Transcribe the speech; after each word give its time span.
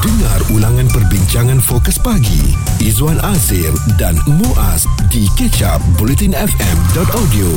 Dengar 0.00 0.40
ulangan 0.56 0.88
perbincangan 0.88 1.60
fokus 1.60 2.00
pagi 2.00 2.56
Izwan 2.80 3.20
Azir 3.20 3.68
dan 4.00 4.16
Muaz 4.24 4.88
di 5.12 5.28
kecap 5.36 5.76
bulletinfm.audio. 6.00 7.52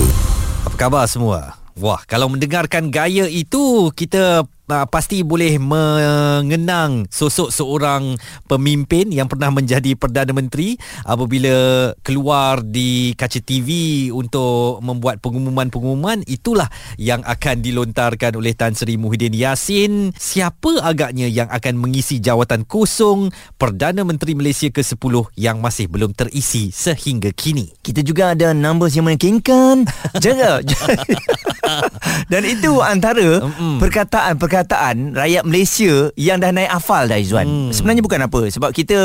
Apa 0.68 0.76
khabar 0.76 1.08
semua? 1.08 1.56
Wah, 1.80 2.04
kalau 2.04 2.28
mendengarkan 2.28 2.92
gaya 2.92 3.32
itu, 3.32 3.88
kita 3.96 4.44
uh, 4.74 4.86
pasti 4.90 5.22
boleh 5.22 5.62
mengenang 5.62 7.06
sosok 7.14 7.54
seorang 7.54 8.18
pemimpin 8.50 9.14
yang 9.14 9.30
pernah 9.30 9.54
menjadi 9.54 9.94
Perdana 9.94 10.34
Menteri 10.34 10.74
apabila 11.06 11.90
keluar 12.02 12.66
di 12.66 13.14
kaca 13.14 13.38
TV 13.38 14.10
untuk 14.10 14.82
membuat 14.82 15.22
pengumuman-pengumuman. 15.22 16.26
Itulah 16.26 16.68
yang 16.98 17.22
akan 17.22 17.62
dilontarkan 17.62 18.34
oleh 18.34 18.58
Tan 18.58 18.74
Sri 18.74 18.98
Muhyiddin 18.98 19.38
Yassin. 19.38 20.16
Siapa 20.18 20.82
agaknya 20.82 21.30
yang 21.30 21.48
akan 21.54 21.78
mengisi 21.78 22.18
jawatan 22.18 22.66
kosong 22.66 23.30
Perdana 23.62 24.02
Menteri 24.02 24.34
Malaysia 24.34 24.68
ke-10 24.74 25.38
yang 25.38 25.62
masih 25.62 25.86
belum 25.86 26.18
terisi 26.18 26.74
sehingga 26.74 27.30
kini? 27.30 27.70
Kita 27.86 28.02
juga 28.02 28.34
ada 28.34 28.56
numbers 28.56 28.98
yang 28.98 29.06
meyakinkan 29.06 29.86
jaga. 30.18 30.64
Dan 32.32 32.44
itu 32.48 32.80
antara 32.84 33.44
perkataan 33.80 34.40
perkataan 34.64 35.12
rakyat 35.12 35.44
Malaysia 35.44 36.08
yang 36.16 36.40
dah 36.40 36.56
naik 36.56 36.72
hafal 36.72 37.12
dah 37.12 37.20
Izwan. 37.20 37.44
Hmm. 37.44 37.72
Sebenarnya 37.76 38.00
bukan 38.00 38.22
apa 38.24 38.42
sebab 38.48 38.72
kita 38.72 39.00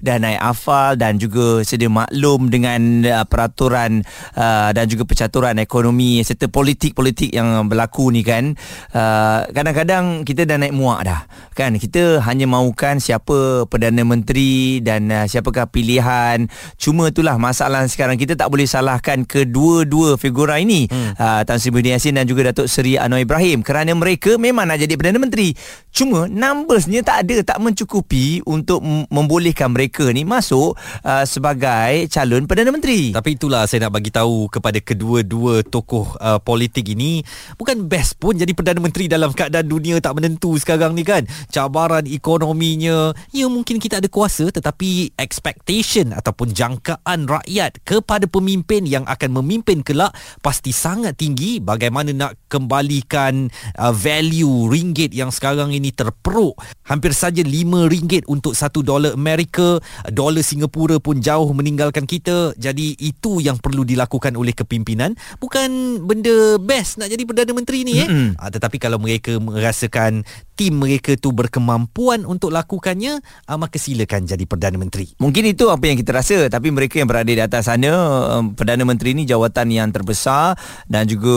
dah 0.00 0.16
naik 0.16 0.40
hafal 0.40 0.96
dan 0.96 1.20
juga 1.20 1.60
sedia 1.60 1.92
maklum 1.92 2.48
dengan 2.48 3.04
uh, 3.04 3.24
peraturan 3.28 4.00
uh, 4.32 4.72
dan 4.72 4.88
juga 4.88 5.04
percaturan 5.04 5.60
ekonomi 5.60 6.24
serta 6.24 6.48
politik-politik 6.48 7.36
yang 7.36 7.68
berlaku 7.68 8.08
ni 8.08 8.24
kan. 8.24 8.56
Uh, 8.96 9.44
kadang-kadang 9.52 10.24
kita 10.24 10.48
dah 10.48 10.56
naik 10.56 10.72
muak 10.72 11.04
dah. 11.04 11.28
Kan 11.52 11.76
kita 11.76 12.24
hanya 12.24 12.48
mahukan 12.48 12.96
siapa 12.96 13.68
Perdana 13.68 14.08
Menteri 14.08 14.80
dan 14.80 15.12
uh, 15.12 15.28
siapakah 15.28 15.68
pilihan. 15.68 16.48
Cuma 16.80 17.12
itulah 17.12 17.36
masalah 17.36 17.84
sekarang 17.92 18.16
kita 18.16 18.40
tak 18.40 18.48
boleh 18.48 18.64
salahkan 18.64 19.28
kedua-dua 19.28 20.16
figura 20.16 20.56
ini. 20.56 20.88
Hmm. 20.88 21.12
Uh, 21.20 21.40
Tan 21.44 21.60
Sri 21.60 21.68
Muhyiddin 21.68 22.00
Yassin 22.00 22.16
dan 22.16 22.24
juga 22.24 22.48
Datuk 22.48 22.72
Seri 22.72 22.96
Anwar 22.96 23.20
Ibrahim 23.20 23.60
kerana 23.60 23.92
mereka 23.92 24.40
memang 24.40 24.64
nak 24.64 24.80
jadi 24.84 25.00
Perdana 25.00 25.18
Menteri. 25.20 25.56
Cuma 25.90 26.28
numbersnya 26.28 27.00
tak 27.00 27.26
ada, 27.26 27.54
tak 27.54 27.58
mencukupi 27.60 28.44
untuk 28.44 28.84
membolehkan 29.08 29.72
mereka 29.72 30.06
ni 30.12 30.22
masuk 30.26 30.76
uh, 31.02 31.24
sebagai 31.24 32.06
calon 32.12 32.44
Perdana 32.44 32.70
Menteri. 32.70 33.16
Tapi 33.16 33.40
itulah 33.40 33.64
saya 33.64 33.88
nak 33.88 33.96
bagi 33.96 34.12
tahu 34.12 34.52
kepada 34.52 34.78
kedua-dua 34.78 35.64
tokoh 35.64 36.16
uh, 36.20 36.38
politik 36.42 36.92
ini, 36.92 37.24
bukan 37.56 37.88
best 37.88 38.20
pun 38.20 38.36
jadi 38.36 38.50
Perdana 38.52 38.80
Menteri 38.82 39.08
dalam 39.08 39.32
keadaan 39.32 39.66
dunia 39.66 39.98
tak 39.98 40.16
menentu 40.18 40.54
sekarang 40.60 40.92
ni 40.92 41.02
kan. 41.02 41.24
Cabaran 41.48 42.04
ekonominya, 42.04 43.16
ya 43.32 43.46
mungkin 43.48 43.80
kita 43.80 43.98
ada 43.98 44.08
kuasa 44.10 44.52
tetapi 44.52 45.16
expectation 45.16 46.12
ataupun 46.12 46.52
jangkaan 46.52 47.26
rakyat 47.26 47.80
kepada 47.82 48.26
pemimpin 48.28 48.84
yang 48.84 49.06
akan 49.08 49.40
memimpin 49.40 49.80
kelak 49.80 50.12
pasti 50.42 50.70
sangat 50.74 51.16
tinggi 51.16 51.62
bagaimana 51.62 52.10
nak 52.10 52.32
kembalikan 52.50 53.48
uh, 53.78 53.94
value 53.94 54.68
ringgit 54.74 55.14
yang 55.14 55.30
sekarang 55.30 55.70
ini 55.70 55.94
terperuk. 55.94 56.58
Hampir 56.82 57.14
saja 57.14 57.46
5 57.46 57.86
ringgit 57.86 58.26
untuk 58.26 58.58
1 58.58 58.82
dolar 58.82 59.14
Amerika. 59.14 59.78
Dolar 60.10 60.42
Singapura 60.42 60.98
pun 60.98 61.22
jauh 61.22 61.46
meninggalkan 61.54 62.10
kita. 62.10 62.58
Jadi 62.58 62.98
itu 62.98 63.38
yang 63.38 63.62
perlu 63.62 63.86
dilakukan 63.86 64.34
oleh 64.34 64.50
kepimpinan. 64.50 65.14
Bukan 65.38 66.02
benda 66.02 66.58
best 66.58 66.98
nak 66.98 67.14
jadi 67.14 67.22
Perdana 67.22 67.52
Menteri 67.54 67.86
ni 67.86 68.02
eh. 68.02 68.08
Mm-hmm. 68.10 68.50
tetapi 68.50 68.76
kalau 68.82 68.98
mereka 68.98 69.38
merasakan 69.38 70.26
tim 70.54 70.78
mereka 70.78 71.18
tu 71.18 71.34
berkemampuan 71.34 72.22
untuk 72.22 72.54
lakukannya 72.54 73.18
uh, 73.50 73.58
maka 73.58 73.76
silakan 73.76 74.26
jadi 74.26 74.46
Perdana 74.46 74.78
Menteri. 74.78 75.10
Mungkin 75.18 75.50
itu 75.50 75.68
apa 75.68 75.84
yang 75.90 75.98
kita 75.98 76.14
rasa 76.14 76.46
tapi 76.46 76.70
mereka 76.70 77.02
yang 77.02 77.10
berada 77.10 77.28
di 77.28 77.42
atas 77.42 77.66
sana 77.66 77.90
um, 78.38 78.54
Perdana 78.54 78.86
Menteri 78.86 79.18
ini 79.18 79.26
jawatan 79.26 79.74
yang 79.74 79.90
terbesar 79.90 80.54
dan 80.86 81.10
juga 81.10 81.34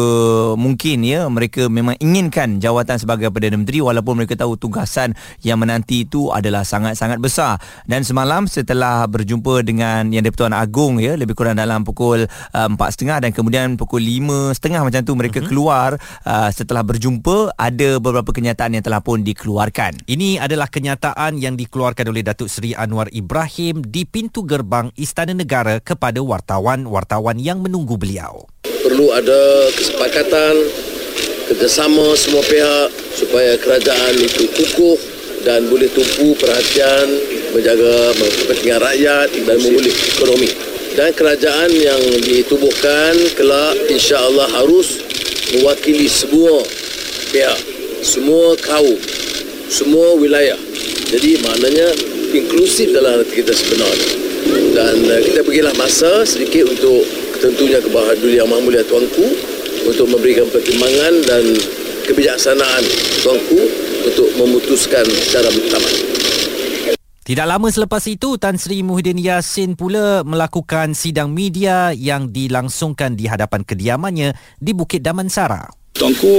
mungkin 0.54 1.02
ya 1.02 1.26
mereka 1.28 1.66
memang 1.68 1.98
inginkan 1.98 2.62
jawatan 2.62 3.02
sebagai 3.02 3.34
Perdana 3.34 3.58
Menteri 3.58 3.82
walaupun 3.82 4.22
mereka 4.22 4.38
tahu 4.38 4.56
tugasan 4.56 5.18
yang 5.42 5.58
menanti 5.58 6.06
itu 6.06 6.30
adalah 6.30 6.62
sangat-sangat 6.62 7.18
besar. 7.18 7.58
Dan 7.90 8.06
semalam 8.06 8.46
setelah 8.46 9.10
berjumpa 9.10 9.66
dengan 9.66 10.14
yang 10.14 10.22
Dipertuan 10.22 10.54
Agong 10.54 11.02
ya 11.02 11.18
lebih 11.18 11.34
kurang 11.34 11.58
dalam 11.58 11.82
pukul 11.82 12.30
uh, 12.30 12.68
4.30 12.70 13.24
dan 13.26 13.32
kemudian 13.34 13.68
pukul 13.80 14.04
5.30 14.04 14.88
macam 14.88 15.02
tu 15.02 15.14
mereka 15.18 15.40
uh-huh. 15.42 15.50
keluar 15.50 15.90
uh, 16.28 16.50
setelah 16.54 16.86
berjumpa 16.86 17.58
ada 17.58 17.98
beberapa 17.98 18.30
kenyataan 18.30 18.78
yang 18.78 18.84
telah 18.86 19.02
pun 19.08 19.24
dikeluarkan. 19.24 20.04
Ini 20.04 20.44
adalah 20.44 20.68
kenyataan 20.68 21.40
yang 21.40 21.56
dikeluarkan 21.56 22.12
oleh 22.12 22.28
Datuk 22.28 22.52
Seri 22.52 22.76
Anwar 22.76 23.08
Ibrahim 23.16 23.80
di 23.80 24.04
pintu 24.04 24.44
gerbang 24.44 24.92
Istana 25.00 25.32
Negara 25.32 25.80
kepada 25.80 26.20
wartawan-wartawan 26.20 27.40
yang 27.40 27.64
menunggu 27.64 27.96
beliau. 27.96 28.44
Perlu 28.68 29.16
ada 29.16 29.72
kesepakatan 29.72 30.60
kerjasama 31.48 32.20
semua 32.20 32.44
pihak 32.44 32.92
supaya 33.16 33.56
kerajaan 33.56 34.20
itu 34.20 34.44
kukuh 34.52 35.00
dan 35.48 35.64
boleh 35.72 35.88
tumpu 35.96 36.36
perhatian 36.36 37.08
menjaga 37.56 38.12
kepentingan 38.12 38.84
rakyat 38.84 39.28
dan 39.48 39.58
memulih 39.64 39.96
ekonomi. 39.96 40.52
Dan 41.00 41.16
kerajaan 41.16 41.72
yang 41.72 42.02
ditubuhkan 42.28 43.16
kelak 43.40 43.80
insya-Allah 43.88 44.52
harus 44.52 45.00
mewakili 45.56 46.12
semua 46.12 46.60
pihak 47.32 47.77
semua 48.02 48.54
kaum, 48.60 48.98
semua 49.70 50.18
wilayah. 50.18 50.58
Jadi 51.08 51.40
maknanya 51.40 51.88
inklusif 52.36 52.92
dalam 52.92 53.24
hati 53.24 53.42
kita 53.42 53.54
sebenarnya. 53.56 54.12
Dan 54.76 54.96
uh, 55.08 55.22
kita 55.24 55.42
berilah 55.44 55.74
masa 55.80 56.24
sedikit 56.28 56.68
untuk 56.68 57.04
tentunya 57.40 57.80
kebahagiaan 57.80 58.44
Yang 58.44 58.48
Maha 58.50 58.62
Mulia 58.64 58.84
Tuanku 58.86 59.28
untuk 59.88 60.08
memberikan 60.12 60.48
pertimbangan 60.52 61.14
dan 61.24 61.44
kebijaksanaan 62.08 62.84
Tuanku 63.24 63.62
untuk 64.08 64.28
memutuskan 64.40 65.06
secara 65.06 65.52
muktamad. 65.52 65.96
Tidak 67.28 67.44
lama 67.44 67.68
selepas 67.68 68.08
itu, 68.08 68.40
Tan 68.40 68.56
Sri 68.56 68.88
Muhyiddin 68.88 69.20
Yassin 69.20 69.76
pula 69.76 70.24
melakukan 70.24 70.96
sidang 70.96 71.36
media 71.36 71.92
yang 71.92 72.32
dilangsungkan 72.32 73.20
di 73.20 73.28
hadapan 73.28 73.68
kediamannya 73.68 74.32
di 74.64 74.72
Bukit 74.72 75.04
Damansara. 75.04 75.68
Tuanku 75.98 76.34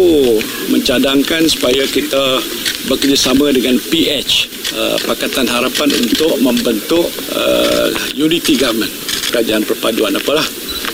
mencadangkan 0.71 1.43
supaya 1.51 1.83
kita 1.91 2.39
bekerjasama 2.87 3.51
dengan 3.51 3.75
PH 3.75 4.47
uh, 4.71 4.97
Pakatan 5.03 5.51
Harapan 5.51 5.91
untuk 5.99 6.39
membentuk 6.39 7.07
uh, 7.35 7.91
unity 8.15 8.55
government 8.55 8.91
kerajaan 9.29 9.67
perpaduan 9.67 10.15
apalah. 10.15 10.47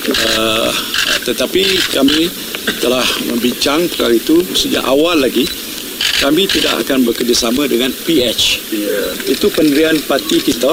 Uh, 0.05 0.73
tetapi 1.29 1.65
kami 1.93 2.29
telah 2.81 3.05
membincang 3.29 3.85
perkara 3.89 4.17
itu 4.17 4.41
sejak 4.57 4.85
awal 4.89 5.21
lagi. 5.21 5.45
Kami 6.25 6.49
tidak 6.49 6.89
akan 6.89 7.05
bekerjasama 7.05 7.69
dengan 7.69 7.93
PH 7.93 8.73
yeah. 8.73 9.13
itu 9.29 9.45
pendirian 9.53 9.99
parti 10.09 10.41
kita 10.41 10.73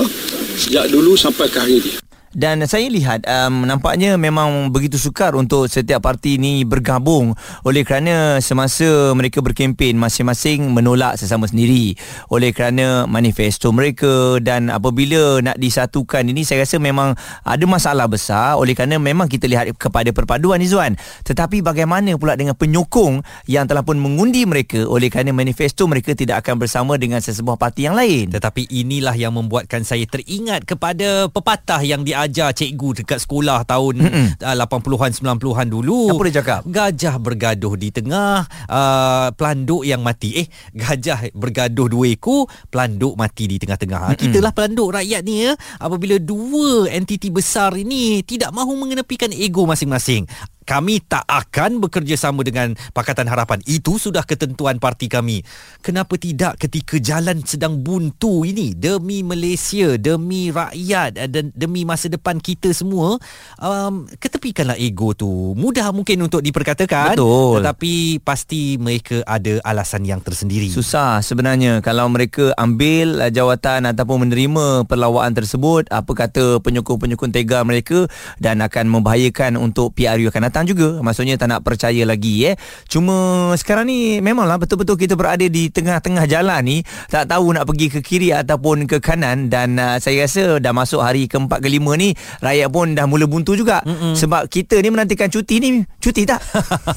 sejak 0.56 0.88
dulu 0.88 1.18
sampai 1.20 1.50
ke 1.52 1.58
hari 1.60 1.76
ini 1.84 2.11
dan 2.32 2.64
saya 2.64 2.88
lihat 2.88 3.28
um, 3.28 3.68
nampaknya 3.68 4.16
memang 4.16 4.72
begitu 4.72 4.96
sukar 4.96 5.36
untuk 5.36 5.68
setiap 5.68 6.04
parti 6.04 6.40
ini 6.40 6.64
bergabung. 6.64 7.36
Oleh 7.68 7.84
kerana 7.84 8.40
semasa 8.40 9.12
mereka 9.12 9.44
berkempen 9.44 10.00
masing-masing 10.00 10.72
menolak 10.72 11.20
sesama 11.20 11.48
sendiri. 11.48 12.00
Oleh 12.32 12.56
kerana 12.56 13.04
manifesto 13.04 13.76
mereka 13.76 14.40
dan 14.40 14.72
apabila 14.72 15.44
nak 15.44 15.60
disatukan 15.60 16.24
ini 16.24 16.48
saya 16.48 16.64
rasa 16.64 16.80
memang 16.80 17.20
ada 17.44 17.66
masalah 17.68 18.08
besar. 18.08 18.56
Oleh 18.56 18.74
kerana 18.80 18.96
memang 18.96 19.28
kita 19.28 19.52
lihat 19.52 19.68
kepada 19.76 20.16
perpaduan 20.16 20.64
Izzuan 20.64 20.96
tetapi 21.28 21.62
bagaimana 21.62 22.16
pula 22.16 22.40
dengan 22.40 22.56
penyokong 22.56 23.22
yang 23.48 23.68
telah 23.68 23.84
pun 23.84 24.00
mengundi 24.00 24.48
mereka 24.48 24.88
oleh 24.88 25.12
kerana 25.12 25.36
manifesto 25.36 25.86
mereka 25.86 26.16
tidak 26.16 26.46
akan 26.46 26.60
bersama 26.60 26.96
dengan 26.96 27.20
sesebuah 27.20 27.60
parti 27.60 27.86
yang 27.86 27.96
lain? 27.96 28.32
Tetapi 28.32 28.72
inilah 28.72 29.14
yang 29.16 29.36
membuatkan 29.36 29.84
saya 29.84 30.08
teringat 30.08 30.66
kepada 30.66 31.28
pepatah 31.28 31.82
yang 31.84 32.08
di 32.08 32.16
ajar 32.26 32.54
cikgu 32.54 33.04
dekat 33.04 33.20
sekolah 33.24 33.66
tahun 33.66 33.96
Mm-mm. 34.02 34.28
80-an 34.42 35.12
90-an 35.38 35.68
dulu. 35.68 36.14
Apa 36.14 36.22
dia 36.30 36.36
cakap? 36.42 36.62
Gajah 36.68 37.16
bergaduh 37.18 37.74
di 37.78 37.90
tengah, 37.90 38.46
uh, 38.70 39.28
pelanduk 39.34 39.84
yang 39.84 40.02
mati. 40.06 40.46
Eh, 40.46 40.48
gajah 40.74 41.34
bergaduh 41.34 41.88
dua 41.90 42.14
ekor, 42.14 42.48
pelanduk 42.70 43.18
mati 43.18 43.50
di 43.50 43.58
tengah-tengah. 43.58 44.16
Mm-mm. 44.16 44.22
Kitalah 44.22 44.52
pelanduk 44.54 44.94
rakyat 44.94 45.22
ni 45.26 45.50
ya. 45.50 45.54
Apabila 45.82 46.18
dua 46.22 46.90
entiti 46.90 47.34
besar 47.34 47.74
ini 47.78 48.22
tidak 48.22 48.54
mahu 48.54 48.78
mengenepikan 48.78 49.34
ego 49.34 49.66
masing-masing. 49.66 50.30
Kami 50.64 51.02
tak 51.02 51.26
akan 51.26 51.82
bekerjasama 51.82 52.46
dengan 52.46 52.78
Pakatan 52.94 53.26
Harapan. 53.26 53.60
Itu 53.66 53.98
sudah 53.98 54.24
ketentuan 54.24 54.78
parti 54.78 55.10
kami. 55.10 55.42
Kenapa 55.82 56.16
tidak 56.16 56.62
ketika 56.62 57.02
jalan 57.02 57.42
sedang 57.42 57.82
buntu 57.82 58.46
ini 58.46 58.78
demi 58.78 59.26
Malaysia, 59.26 59.98
demi 59.98 60.54
rakyat 60.54 61.28
dan 61.34 61.50
demi 61.58 61.84
masa 61.84 62.08
depan 62.08 62.38
kita 62.38 62.70
semua, 62.72 63.18
um, 63.58 64.06
ketepikanlah 64.22 64.78
ego 64.78 65.18
tu. 65.18 65.58
Mudah 65.58 65.90
mungkin 65.92 66.22
untuk 66.22 66.46
diperkatakan, 66.46 67.18
Betul. 67.18 67.62
tetapi 67.62 68.22
pasti 68.22 68.78
mereka 68.78 69.26
ada 69.26 69.60
alasan 69.66 70.06
yang 70.06 70.22
tersendiri. 70.22 70.70
Susah 70.70 71.20
sebenarnya 71.26 71.82
kalau 71.82 72.06
mereka 72.08 72.54
ambil 72.56 73.18
uh, 73.20 73.32
jawatan 73.34 73.90
ataupun 73.90 74.30
menerima 74.30 74.86
perlawanan 74.86 75.34
tersebut 75.34 75.90
apa 75.90 76.12
kata 76.14 76.62
penyokong-penyokong 76.62 77.34
tega 77.34 77.66
mereka 77.66 78.06
dan 78.38 78.62
akan 78.62 78.88
membahayakan 78.88 79.58
untuk 79.58 79.98
PRU 79.98 80.30
akan 80.30 80.42
datang 80.48 80.51
datang 80.52 80.68
juga. 80.68 81.00
Maksudnya 81.00 81.40
tak 81.40 81.48
nak 81.48 81.64
percaya 81.64 82.04
lagi 82.04 82.52
eh. 82.52 82.60
Cuma 82.92 83.50
sekarang 83.56 83.88
ni 83.88 84.20
memanglah 84.20 84.60
betul-betul 84.60 85.00
kita 85.00 85.16
berada 85.16 85.48
di 85.48 85.72
tengah-tengah 85.72 86.28
jalan 86.28 86.60
ni. 86.68 86.78
Tak 87.08 87.32
tahu 87.32 87.56
nak 87.56 87.64
pergi 87.64 87.88
ke 87.88 88.00
kiri 88.04 88.36
ataupun 88.36 88.84
ke 88.84 89.00
kanan. 89.00 89.48
Dan 89.48 89.80
uh, 89.80 89.96
saya 90.04 90.28
rasa 90.28 90.60
dah 90.60 90.76
masuk 90.76 91.00
hari 91.00 91.32
keempat 91.32 91.64
ke 91.64 91.72
lima 91.72 91.96
ni 91.96 92.12
rakyat 92.44 92.68
pun 92.68 92.92
dah 92.92 93.08
mula 93.08 93.24
buntu 93.26 93.56
juga. 93.56 93.80
Mm-mm. 93.88 94.14
sebab 94.20 94.52
kita 94.52 94.78
ni 94.84 94.92
menantikan 94.92 95.32
cuti 95.32 95.64
ni. 95.64 95.70
Cuti 96.04 96.28
tak? 96.28 96.44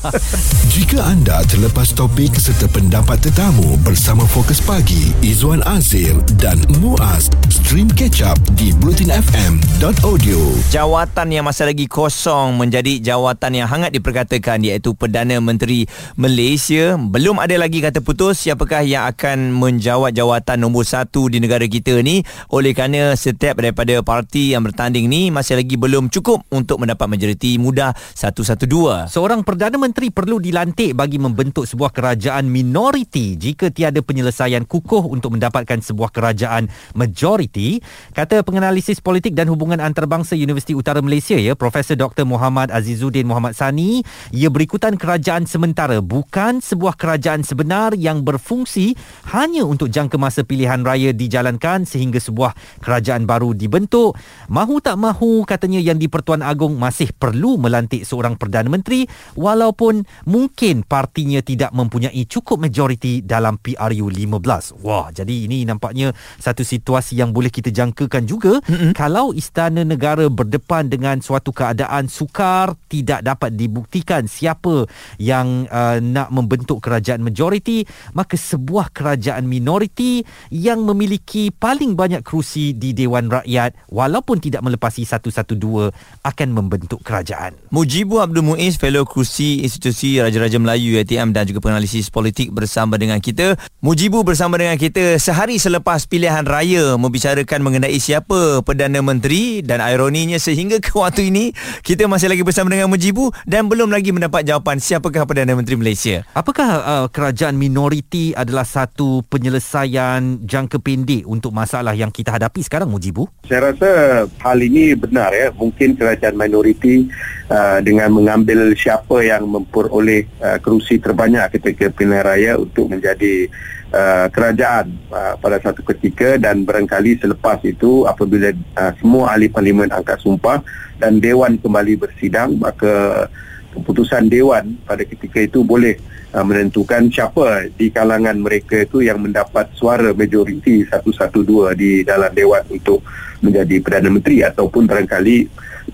Jika 0.75 1.07
anda 1.07 1.45
terlepas 1.47 1.95
topik 1.95 2.35
serta 2.35 2.67
pendapat 2.67 3.23
tetamu 3.23 3.79
bersama 3.87 4.27
Fokus 4.27 4.59
Pagi 4.59 5.15
Izwan 5.23 5.63
Azir 5.69 6.19
dan 6.41 6.59
Muaz 6.83 7.31
stream 7.53 7.87
catch 7.93 8.25
up 8.25 8.41
di 8.59 8.75
blutinfm.audio 8.81 10.41
jawatan 10.73 11.29
yang 11.29 11.45
masih 11.45 11.69
lagi 11.69 11.85
kosong 11.85 12.57
menjadi 12.57 12.97
jawatan 13.13 13.44
yang 13.53 13.69
hangat 13.69 13.93
diperkatakan 13.93 14.65
iaitu 14.65 14.97
Perdana 14.97 15.37
Menteri 15.43 15.85
Malaysia. 16.17 16.97
Belum 16.97 17.37
ada 17.37 17.53
lagi 17.61 17.85
kata 17.85 18.01
putus 18.01 18.41
siapakah 18.41 18.81
yang 18.81 19.05
akan 19.11 19.53
menjawat 19.53 20.17
jawatan 20.17 20.65
nombor 20.65 20.89
satu 20.89 21.29
di 21.29 21.43
negara 21.43 21.69
kita 21.69 22.01
ni. 22.01 22.25
Oleh 22.49 22.73
kerana 22.73 23.13
setiap 23.19 23.61
daripada 23.61 24.01
parti 24.01 24.55
yang 24.55 24.65
bertanding 24.65 25.11
ni 25.11 25.29
masih 25.29 25.59
lagi 25.59 25.75
belum 25.75 26.09
cukup 26.09 26.47
untuk 26.49 26.81
mendapat 26.81 27.11
majoriti 27.11 27.61
mudah 27.61 27.93
112. 28.17 29.11
Seorang 29.11 29.43
Perdana 29.43 29.77
Menteri 29.77 30.15
perlu 30.15 30.39
dilantik 30.39 30.95
bagi 30.95 31.19
membentuk 31.19 31.67
sebuah 31.67 31.91
kerajaan 31.91 32.47
minoriti 32.47 33.35
jika 33.35 33.75
tiada 33.75 33.99
penyelesaian 33.99 34.63
kukuh 34.63 35.11
untuk 35.11 35.35
mendapatkan 35.35 35.83
sebuah 35.83 36.15
kerajaan 36.15 36.71
majoriti. 36.95 37.83
Kata 38.15 38.47
penganalisis 38.47 39.03
politik 39.03 39.35
dan 39.35 39.51
hubungan 39.51 39.83
antarabangsa 39.83 40.39
Universiti 40.39 40.79
Utara 40.79 41.03
Malaysia 41.03 41.35
ya, 41.35 41.59
Profesor 41.59 41.99
Dr. 41.99 42.23
Muhammad 42.23 42.71
Azizuddin 42.71 43.27
Muhammad 43.27 43.34
Sani, 43.55 44.05
ia 44.31 44.53
berikutan 44.53 44.95
kerajaan 44.95 45.49
sementara 45.49 45.99
bukan 45.99 46.63
sebuah 46.63 46.95
kerajaan 46.95 47.43
sebenar 47.43 47.97
yang 47.99 48.23
berfungsi 48.23 48.95
hanya 49.35 49.67
untuk 49.67 49.91
jangka 49.91 50.15
masa 50.21 50.47
pilihan 50.47 50.85
raya 50.85 51.11
dijalankan 51.11 51.89
sehingga 51.89 52.23
sebuah 52.23 52.55
kerajaan 52.85 53.25
baru 53.25 53.57
dibentuk. 53.57 54.15
Mahu 54.53 54.85
tak 54.85 55.01
mahu 55.01 55.43
katanya 55.49 55.81
yang 55.81 55.99
di-Pertuan 55.99 56.45
Agong 56.45 56.77
masih 56.77 57.11
perlu 57.17 57.57
melantik 57.57 58.05
seorang 58.05 58.37
Perdana 58.37 58.69
Menteri 58.69 59.09
walaupun 59.35 60.05
mungkin 60.29 60.85
partinya 60.85 61.41
tidak 61.41 61.73
mempunyai 61.73 62.23
cukup 62.29 62.61
majoriti 62.61 63.25
dalam 63.25 63.57
PRU 63.57 64.07
15. 64.13 64.85
Wah, 64.85 65.09
jadi 65.09 65.49
ini 65.49 65.65
nampaknya 65.65 66.13
satu 66.37 66.61
situasi 66.61 67.17
yang 67.17 67.33
boleh 67.33 67.49
kita 67.49 67.73
jangkakan 67.73 68.29
juga 68.29 68.61
mm-hmm. 68.61 68.93
kalau 68.93 69.33
istana 69.33 69.81
negara 69.83 70.29
berdepan 70.29 70.93
dengan 70.93 71.25
suatu 71.25 71.51
keadaan 71.51 72.07
sukar 72.13 72.77
tidak 72.93 73.24
dapat 73.25 73.57
dibuktikan 73.57 74.29
siapa 74.29 74.85
yang 75.17 75.65
uh, 75.73 75.97
nak 76.05 76.29
membentuk 76.29 76.85
kerajaan 76.85 77.25
majoriti 77.25 77.89
maka 78.13 78.37
sebuah 78.37 78.93
kerajaan 78.93 79.49
minoriti 79.49 80.21
yang 80.53 80.85
memiliki 80.85 81.49
paling 81.49 81.97
banyak 81.97 82.21
kerusi 82.21 82.77
di 82.77 82.93
Dewan 82.93 83.33
Rakyat 83.33 83.89
walaupun 83.89 84.43
tidak 84.43 84.61
melepasi 84.61 85.07
112 85.07 85.95
akan 86.21 86.49
membentuk 86.51 87.01
kerajaan. 87.01 87.55
Mujibu 87.71 88.19
Abdul 88.19 88.43
Muiz, 88.43 88.77
fellow 88.77 89.07
kerusi 89.07 89.63
institusi 89.63 90.19
Raja-Raja 90.19 90.59
Melayu 90.59 90.99
ATM 90.99 91.31
dan 91.31 91.47
juga 91.47 91.63
penganalisis 91.63 92.11
politik 92.11 92.51
bersama 92.51 92.99
dengan 92.99 93.23
kita. 93.23 93.55
Mujibu 93.79 94.27
bersama 94.27 94.59
dengan 94.59 94.75
kita 94.75 95.17
sehari 95.23 95.63
selepas 95.63 96.11
pilihan 96.11 96.43
raya 96.43 96.99
membicarakan 96.99 97.63
mengenai 97.63 97.97
siapa 98.03 98.67
Perdana 98.67 98.99
Menteri 98.99 99.63
dan 99.63 99.79
ironinya 99.79 100.37
sehingga 100.43 100.83
ke 100.83 100.91
waktu 100.99 101.31
ini 101.31 101.55
kita 101.87 102.11
masih 102.11 102.27
lagi 102.27 102.43
bersama 102.43 102.75
dengan 102.75 102.91
Mujibu 102.91 103.14
dan 103.47 103.71
belum 103.71 103.95
lagi 103.95 104.11
mendapat 104.11 104.43
jawapan 104.43 104.83
siapakah 104.83 105.23
Perdana 105.29 105.55
Menteri 105.55 105.79
Malaysia. 105.79 106.27
Apakah 106.35 106.69
uh, 106.83 107.07
kerajaan 107.07 107.55
minoriti 107.55 108.35
adalah 108.35 108.67
satu 108.67 109.23
penyelesaian 109.31 110.43
jangka 110.43 110.83
pendek 110.83 111.23
untuk 111.25 111.55
masalah 111.55 111.95
yang 111.95 112.11
kita 112.11 112.35
hadapi 112.35 112.61
sekarang 112.67 112.91
Mujibu? 112.91 113.31
Saya 113.47 113.71
rasa 113.71 113.91
hal 114.27 114.59
ini 114.59 114.99
benar 114.99 115.31
ya. 115.31 115.55
Mungkin 115.55 115.95
kerajaan 115.95 116.35
minoriti 116.35 117.07
uh, 117.49 117.79
dengan 117.81 118.11
mengambil 118.11 118.75
siapa 118.75 119.23
yang 119.23 119.47
memperoleh 119.47 120.27
uh, 120.43 120.59
kerusi 120.59 120.99
terbanyak 120.99 121.55
ketika 121.61 121.93
pilihan 121.95 122.25
raya 122.25 122.53
untuk 122.59 122.91
menjadi 122.91 123.47
uh, 123.95 124.27
kerajaan 124.29 124.91
uh, 125.15 125.39
pada 125.39 125.63
satu 125.63 125.87
ketika 125.95 126.35
dan 126.37 126.67
barangkali 126.67 127.23
selepas 127.23 127.63
itu 127.63 128.05
apabila 128.05 128.51
uh, 128.75 128.93
semua 128.99 129.31
ahli 129.33 129.47
parlimen 129.47 129.95
angkat 129.95 130.19
sumpah 130.19 130.61
dan 130.99 131.23
dewan 131.23 131.57
kembali 131.63 131.95
bersidang 131.95 132.59
maka 132.59 133.27
keputusan 133.75 134.27
dewan 134.27 134.75
pada 134.83 135.07
ketika 135.07 135.39
itu 135.43 135.63
boleh 135.63 135.99
uh, 136.35 136.43
menentukan 136.43 137.07
siapa 137.09 137.71
di 137.79 137.95
kalangan 137.95 138.35
mereka 138.39 138.83
itu 138.83 139.07
yang 139.07 139.23
mendapat 139.23 139.71
suara 139.79 140.11
majoriti 140.11 140.83
112 140.91 141.79
di 141.79 142.03
dalam 142.03 142.35
dewan 142.35 142.67
untuk 142.71 143.01
menjadi 143.43 143.77
Perdana 143.79 144.11
Menteri 144.11 144.43
ataupun 144.43 144.91
barangkali 144.91 145.37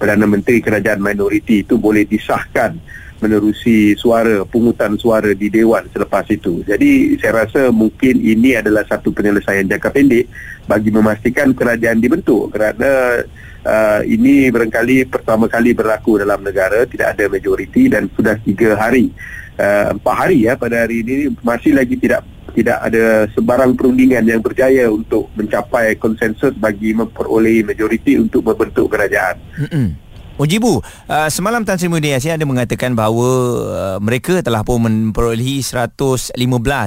Perdana 0.00 0.24
Menteri 0.24 0.62
kerajaan 0.62 1.02
minoriti 1.02 1.66
itu 1.66 1.76
boleh 1.76 2.06
disahkan 2.06 2.78
menerusi 3.20 3.94
suara 3.96 4.42
pungutan 4.48 4.96
suara 4.96 5.32
di 5.36 5.52
dewan 5.52 5.86
selepas 5.92 6.26
itu. 6.32 6.64
Jadi 6.64 7.16
saya 7.20 7.44
rasa 7.44 7.68
mungkin 7.68 8.18
ini 8.20 8.56
adalah 8.56 8.84
satu 8.88 9.12
penyelesaian 9.12 9.68
jangka 9.68 9.92
pendek 9.92 10.26
bagi 10.64 10.90
memastikan 10.92 11.52
kerajaan 11.52 12.00
dibentuk 12.00 12.52
kerana 12.52 13.22
uh, 13.64 14.00
ini 14.04 14.48
barangkali 14.48 15.08
pertama 15.08 15.46
kali 15.50 15.76
berlaku 15.76 16.20
dalam 16.20 16.40
negara 16.40 16.86
tidak 16.88 17.16
ada 17.16 17.24
majoriti 17.28 17.90
dan 17.90 18.08
sudah 18.12 18.38
tiga 18.40 18.76
hari 18.78 19.12
uh, 19.58 19.96
empat 19.96 20.14
hari 20.14 20.46
ya 20.46 20.56
pada 20.56 20.86
hari 20.86 21.02
ini 21.04 21.32
masih 21.44 21.76
lagi 21.76 21.96
tidak 21.98 22.24
tidak 22.50 22.78
ada 22.82 23.30
sebarang 23.30 23.78
perundingan 23.78 24.26
yang 24.26 24.42
berjaya 24.42 24.90
untuk 24.90 25.30
mencapai 25.38 25.94
konsensus 25.96 26.50
bagi 26.58 26.90
memperoleh 26.90 27.62
majoriti 27.62 28.18
untuk 28.18 28.42
membentuk 28.42 28.90
kerajaan. 28.90 29.38
Mm-mm. 29.54 30.09
Mujibu, 30.40 30.80
uh, 30.80 31.28
semalam 31.28 31.68
Tan 31.68 31.76
Sri 31.76 31.92
Muhyiddin 31.92 32.16
Yassin 32.16 32.32
ada 32.32 32.48
mengatakan 32.48 32.96
bahawa 32.96 33.28
uh, 33.60 33.98
mereka 34.00 34.40
telah 34.40 34.64
pun 34.64 34.80
memperolehi 34.80 35.60
115 35.60 36.32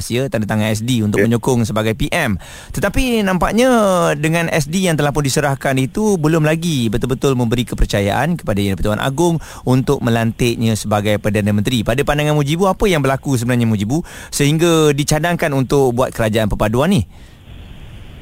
ya 0.09 0.25
tanda 0.25 0.49
tangan 0.49 0.73
SD 0.73 1.05
untuk 1.05 1.21
yeah. 1.21 1.29
menyokong 1.29 1.61
sebagai 1.61 1.93
PM. 1.93 2.41
Tetapi 2.73 3.21
nampaknya 3.21 3.69
dengan 4.17 4.49
SD 4.49 4.89
yang 4.89 4.97
telah 4.97 5.13
pun 5.13 5.21
diserahkan 5.21 5.77
itu 5.77 6.17
belum 6.17 6.49
lagi 6.49 6.89
betul-betul 6.89 7.37
memberi 7.37 7.61
kepercayaan 7.69 8.41
kepada 8.41 8.57
Yang 8.57 8.81
Pertuan 8.81 8.97
Agong 8.97 9.37
untuk 9.69 10.01
melantiknya 10.01 10.73
sebagai 10.73 11.21
Perdana 11.21 11.53
Menteri. 11.53 11.85
Pada 11.85 12.01
pandangan 12.01 12.33
Mujibu, 12.33 12.65
apa 12.65 12.89
yang 12.89 13.05
berlaku 13.05 13.37
sebenarnya 13.37 13.69
Mujibu 13.69 14.01
sehingga 14.33 14.97
dicadangkan 14.97 15.53
untuk 15.53 15.93
buat 15.93 16.09
kerajaan 16.09 16.49
perpaduan 16.49 16.89
ni? 16.89 17.05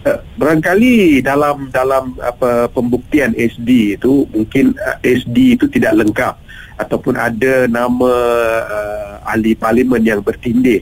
Eh, 0.01 0.17
barangkali 0.33 1.21
dalam 1.21 1.69
dalam 1.69 2.17
apa 2.17 2.65
pembuktian 2.73 3.37
SD 3.37 4.01
itu 4.01 4.25
mungkin 4.33 4.73
uh, 4.81 4.97
eh, 5.05 5.13
SD 5.21 5.61
itu 5.61 5.69
tidak 5.69 5.93
lengkap 5.93 6.41
ataupun 6.81 7.13
ada 7.13 7.69
nama 7.69 8.13
uh, 8.65 9.29
ahli 9.29 9.53
parlimen 9.53 10.01
yang 10.01 10.25
bertindih 10.25 10.81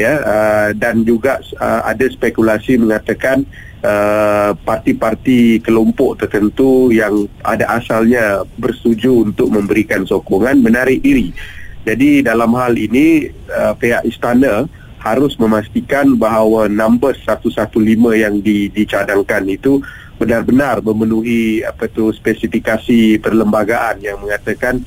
ya 0.00 0.16
uh, 0.16 0.68
dan 0.80 1.04
juga 1.04 1.44
uh, 1.60 1.84
ada 1.84 2.08
spekulasi 2.08 2.80
mengatakan 2.80 3.44
uh, 3.84 4.56
parti-parti 4.64 5.60
kelompok 5.60 6.24
tertentu 6.24 6.88
yang 6.88 7.28
ada 7.44 7.68
asalnya 7.68 8.48
bersetuju 8.56 9.28
untuk 9.28 9.52
memberikan 9.52 10.08
sokongan 10.08 10.64
menarik 10.64 11.04
diri. 11.04 11.36
Jadi 11.84 12.24
dalam 12.24 12.56
hal 12.56 12.80
ini 12.80 13.28
uh, 13.52 13.76
pihak 13.76 14.08
istana 14.08 14.64
harus 15.04 15.36
memastikan 15.36 16.16
bahawa 16.16 16.64
nombor 16.64 17.12
115 17.12 17.76
yang 18.16 18.40
di, 18.40 18.72
dicadangkan 18.72 19.44
itu 19.52 19.84
benar-benar 20.16 20.80
memenuhi 20.80 21.60
apa 21.60 21.84
tu 21.92 22.08
spesifikasi 22.08 23.20
perlembagaan 23.20 24.00
yang 24.00 24.16
mengatakan 24.24 24.80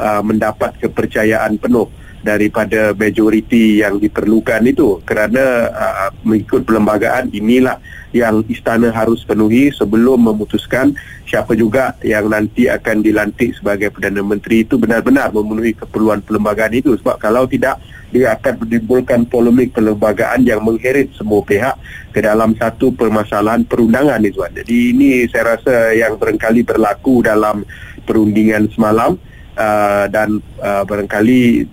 uh, 0.00 0.24
mendapat 0.24 0.80
kepercayaan 0.80 1.60
penuh 1.60 1.84
daripada 2.24 2.96
majoriti 2.96 3.84
yang 3.84 4.00
diperlukan 4.00 4.64
itu. 4.64 5.04
Kerana 5.04 5.68
uh, 5.68 6.08
mengikut 6.24 6.64
perlembagaan 6.64 7.28
inilah 7.36 7.76
yang 8.12 8.44
istana 8.48 8.92
harus 8.92 9.24
penuhi 9.24 9.72
sebelum 9.72 10.28
memutuskan 10.28 10.92
siapa 11.24 11.56
juga 11.56 11.96
yang 12.04 12.28
nanti 12.28 12.68
akan 12.68 13.00
dilantik 13.00 13.56
sebagai 13.56 13.88
Perdana 13.88 14.20
Menteri 14.20 14.68
itu 14.68 14.76
benar-benar 14.76 15.32
memenuhi 15.32 15.72
keperluan 15.72 16.20
perlembagaan 16.20 16.76
itu 16.76 16.92
sebab 17.00 17.16
kalau 17.16 17.48
tidak 17.48 17.80
dia 18.12 18.36
akan 18.36 18.68
menimbulkan 18.68 19.24
polemik 19.24 19.72
perlembagaan 19.72 20.44
yang 20.44 20.60
mengheret 20.60 21.08
semua 21.16 21.40
pihak 21.40 21.74
ke 22.12 22.20
dalam 22.20 22.52
satu 22.60 22.92
permasalahan 22.92 23.64
perundangan 23.64 24.20
Izwan. 24.20 24.52
Jadi 24.52 24.92
ini 24.92 25.24
saya 25.32 25.56
rasa 25.56 25.96
yang 25.96 26.20
barangkali 26.20 26.60
berlaku 26.60 27.24
dalam 27.24 27.64
perundingan 28.04 28.68
semalam 28.76 29.16
uh, 29.56 30.04
dan 30.12 30.44
uh, 30.60 30.84
barangkali 30.84 31.64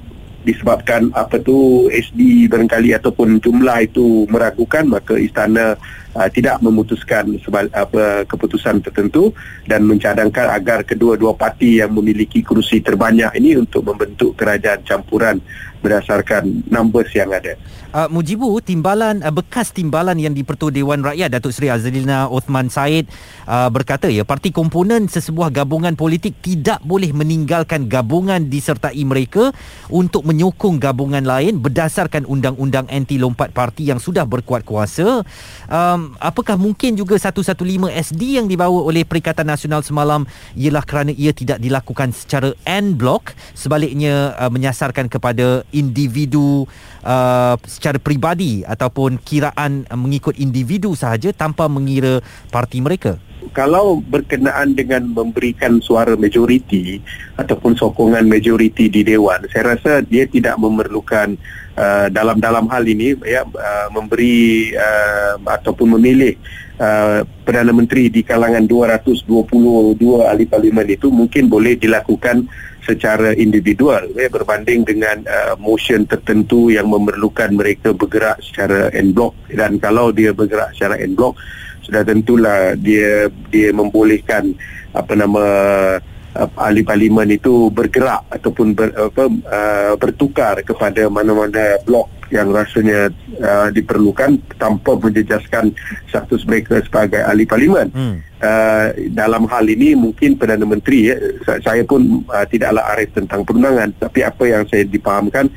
disebabkan 0.48 1.12
apa 1.12 1.36
tu 1.44 1.92
SD 1.92 2.48
barangkali 2.48 2.96
ataupun 2.96 3.44
jumlah 3.44 3.84
itu 3.84 4.24
meragukan 4.32 4.88
maka 4.88 5.20
istana 5.20 5.76
uh, 6.16 6.30
tidak 6.32 6.62
memutuskan 6.64 7.38
sebal, 7.44 7.70
apa 7.74 8.26
keputusan 8.26 8.82
tertentu 8.82 9.34
dan 9.66 9.86
mencadangkan 9.86 10.54
agar 10.54 10.82
kedua-dua 10.86 11.36
parti 11.38 11.82
yang 11.82 11.94
memiliki 11.94 12.42
kerusi 12.42 12.82
terbanyak 12.82 13.36
ini 13.38 13.60
untuk 13.60 13.86
membentuk 13.86 14.34
kerajaan 14.38 14.82
campuran 14.86 15.38
berdasarkan 15.80 16.68
numbers 16.68 17.12
yang 17.16 17.32
ada. 17.32 17.56
Uh, 17.90 18.06
Mujibu, 18.12 18.54
timbalan 18.62 19.24
uh, 19.26 19.34
bekas 19.34 19.74
timbalan 19.74 20.20
yang 20.22 20.36
di-Pertua 20.36 20.70
Dewan 20.70 21.02
Rakyat 21.02 21.34
Datuk 21.34 21.56
Seri 21.56 21.74
Azlina 21.74 22.30
Othman 22.30 22.70
Said 22.70 23.10
uh, 23.50 23.66
berkata 23.74 24.06
ya 24.12 24.22
parti 24.22 24.54
komponen 24.54 25.10
sesebuah 25.10 25.50
gabungan 25.50 25.98
politik 25.98 26.38
tidak 26.44 26.84
boleh 26.86 27.10
meninggalkan 27.16 27.90
gabungan 27.90 28.46
disertai 28.46 29.02
mereka 29.08 29.50
untuk 29.90 30.22
menyokong 30.28 30.78
gabungan 30.78 31.26
lain 31.26 31.58
berdasarkan 31.58 32.30
undang-undang 32.30 32.86
anti 32.94 33.18
lompat 33.18 33.58
parti 33.58 33.90
yang 33.90 33.98
sudah 33.98 34.28
berkuat 34.30 34.62
kuasa. 34.68 35.26
Um, 35.66 35.99
apakah 36.18 36.58
mungkin 36.58 36.98
juga 36.98 37.16
115 37.16 37.56
SD 37.90 38.42
yang 38.42 38.48
dibawa 38.50 38.84
oleh 38.84 39.06
Perikatan 39.06 39.48
Nasional 39.48 39.86
semalam 39.86 40.26
ialah 40.58 40.84
kerana 40.84 41.12
ia 41.14 41.32
tidak 41.32 41.62
dilakukan 41.62 42.12
secara 42.12 42.52
en 42.66 42.98
bloc 42.98 43.32
sebaliknya 43.54 44.34
uh, 44.36 44.52
menyasarkan 44.52 45.08
kepada 45.08 45.62
individu 45.72 46.66
uh, 47.06 47.56
secara 47.64 48.02
peribadi 48.02 48.66
ataupun 48.66 49.22
kiraan 49.22 49.86
mengikut 49.94 50.36
individu 50.42 50.98
sahaja 50.98 51.30
tanpa 51.32 51.70
mengira 51.70 52.20
parti 52.50 52.82
mereka? 52.82 53.29
Kalau 53.50 54.00
berkenaan 54.00 54.78
dengan 54.78 55.10
memberikan 55.10 55.82
suara 55.82 56.14
majoriti 56.14 57.02
ataupun 57.36 57.74
sokongan 57.76 58.30
majoriti 58.30 58.88
di 58.88 59.02
dewan, 59.02 59.46
saya 59.50 59.76
rasa 59.76 60.06
dia 60.06 60.30
tidak 60.30 60.56
memerlukan 60.62 61.34
uh, 61.80 62.08
dalam 62.14 62.38
dalam 62.38 62.70
hal 62.70 62.84
ini 62.86 63.18
ya 63.26 63.44
uh, 63.44 63.88
memberi 63.90 64.72
uh, 64.76 65.42
ataupun 65.44 65.98
memilih 65.98 66.38
uh, 66.80 67.26
perdana 67.44 67.74
menteri 67.76 68.08
di 68.08 68.22
kalangan 68.22 68.66
222 68.68 69.26
ahli 70.26 70.46
parlimen 70.46 70.88
itu 70.88 71.10
mungkin 71.10 71.50
boleh 71.50 71.76
dilakukan 71.76 72.46
secara 72.90 73.38
individual 73.38 74.10
ya, 74.18 74.32
berbanding 74.34 74.82
dengan 74.82 75.22
uh, 75.30 75.54
motion 75.62 76.10
tertentu 76.10 76.74
yang 76.74 76.90
memerlukan 76.90 77.54
mereka 77.54 77.94
bergerak 77.94 78.42
secara 78.42 78.90
en 78.98 79.14
bloc. 79.14 79.38
Dan 79.52 79.78
kalau 79.78 80.10
dia 80.10 80.34
bergerak 80.34 80.74
secara 80.74 80.98
en 80.98 81.14
bloc 81.14 81.38
sudah 81.90 82.04
tentulah 82.06 82.78
dia 82.78 83.28
dia 83.50 83.74
membolehkan 83.74 84.54
apa 84.94 85.14
nama 85.18 85.46
uh, 86.38 86.50
ahli 86.62 86.86
parlimen 86.86 87.34
itu 87.34 87.74
bergerak 87.74 88.26
ataupun 88.30 88.78
ber, 88.78 88.94
apa, 88.94 89.24
uh, 89.50 89.94
bertukar 89.98 90.62
kepada 90.62 91.10
mana-mana 91.10 91.82
blok 91.84 92.10
yang 92.30 92.54
rasanya 92.54 93.10
uh, 93.42 93.74
diperlukan 93.74 94.38
tanpa 94.62 94.94
menjejaskan 95.02 95.74
status 96.06 96.46
mereka 96.46 96.78
sebagai 96.86 97.26
ahli 97.26 97.50
parlimen. 97.50 97.90
Hmm. 97.90 98.22
Uh, 98.40 98.94
dalam 99.12 99.50
hal 99.50 99.66
ini 99.68 99.98
mungkin 99.98 100.38
Perdana 100.38 100.64
Menteri, 100.64 101.12
ya, 101.12 101.18
saya 101.60 101.82
pun 101.84 102.24
uh, 102.30 102.46
tidaklah 102.48 102.86
arif 102.96 103.12
tentang 103.18 103.44
perundangan 103.44 103.92
tapi 103.98 104.24
apa 104.24 104.44
yang 104.46 104.64
saya 104.70 104.86
dipahamkan 104.86 105.50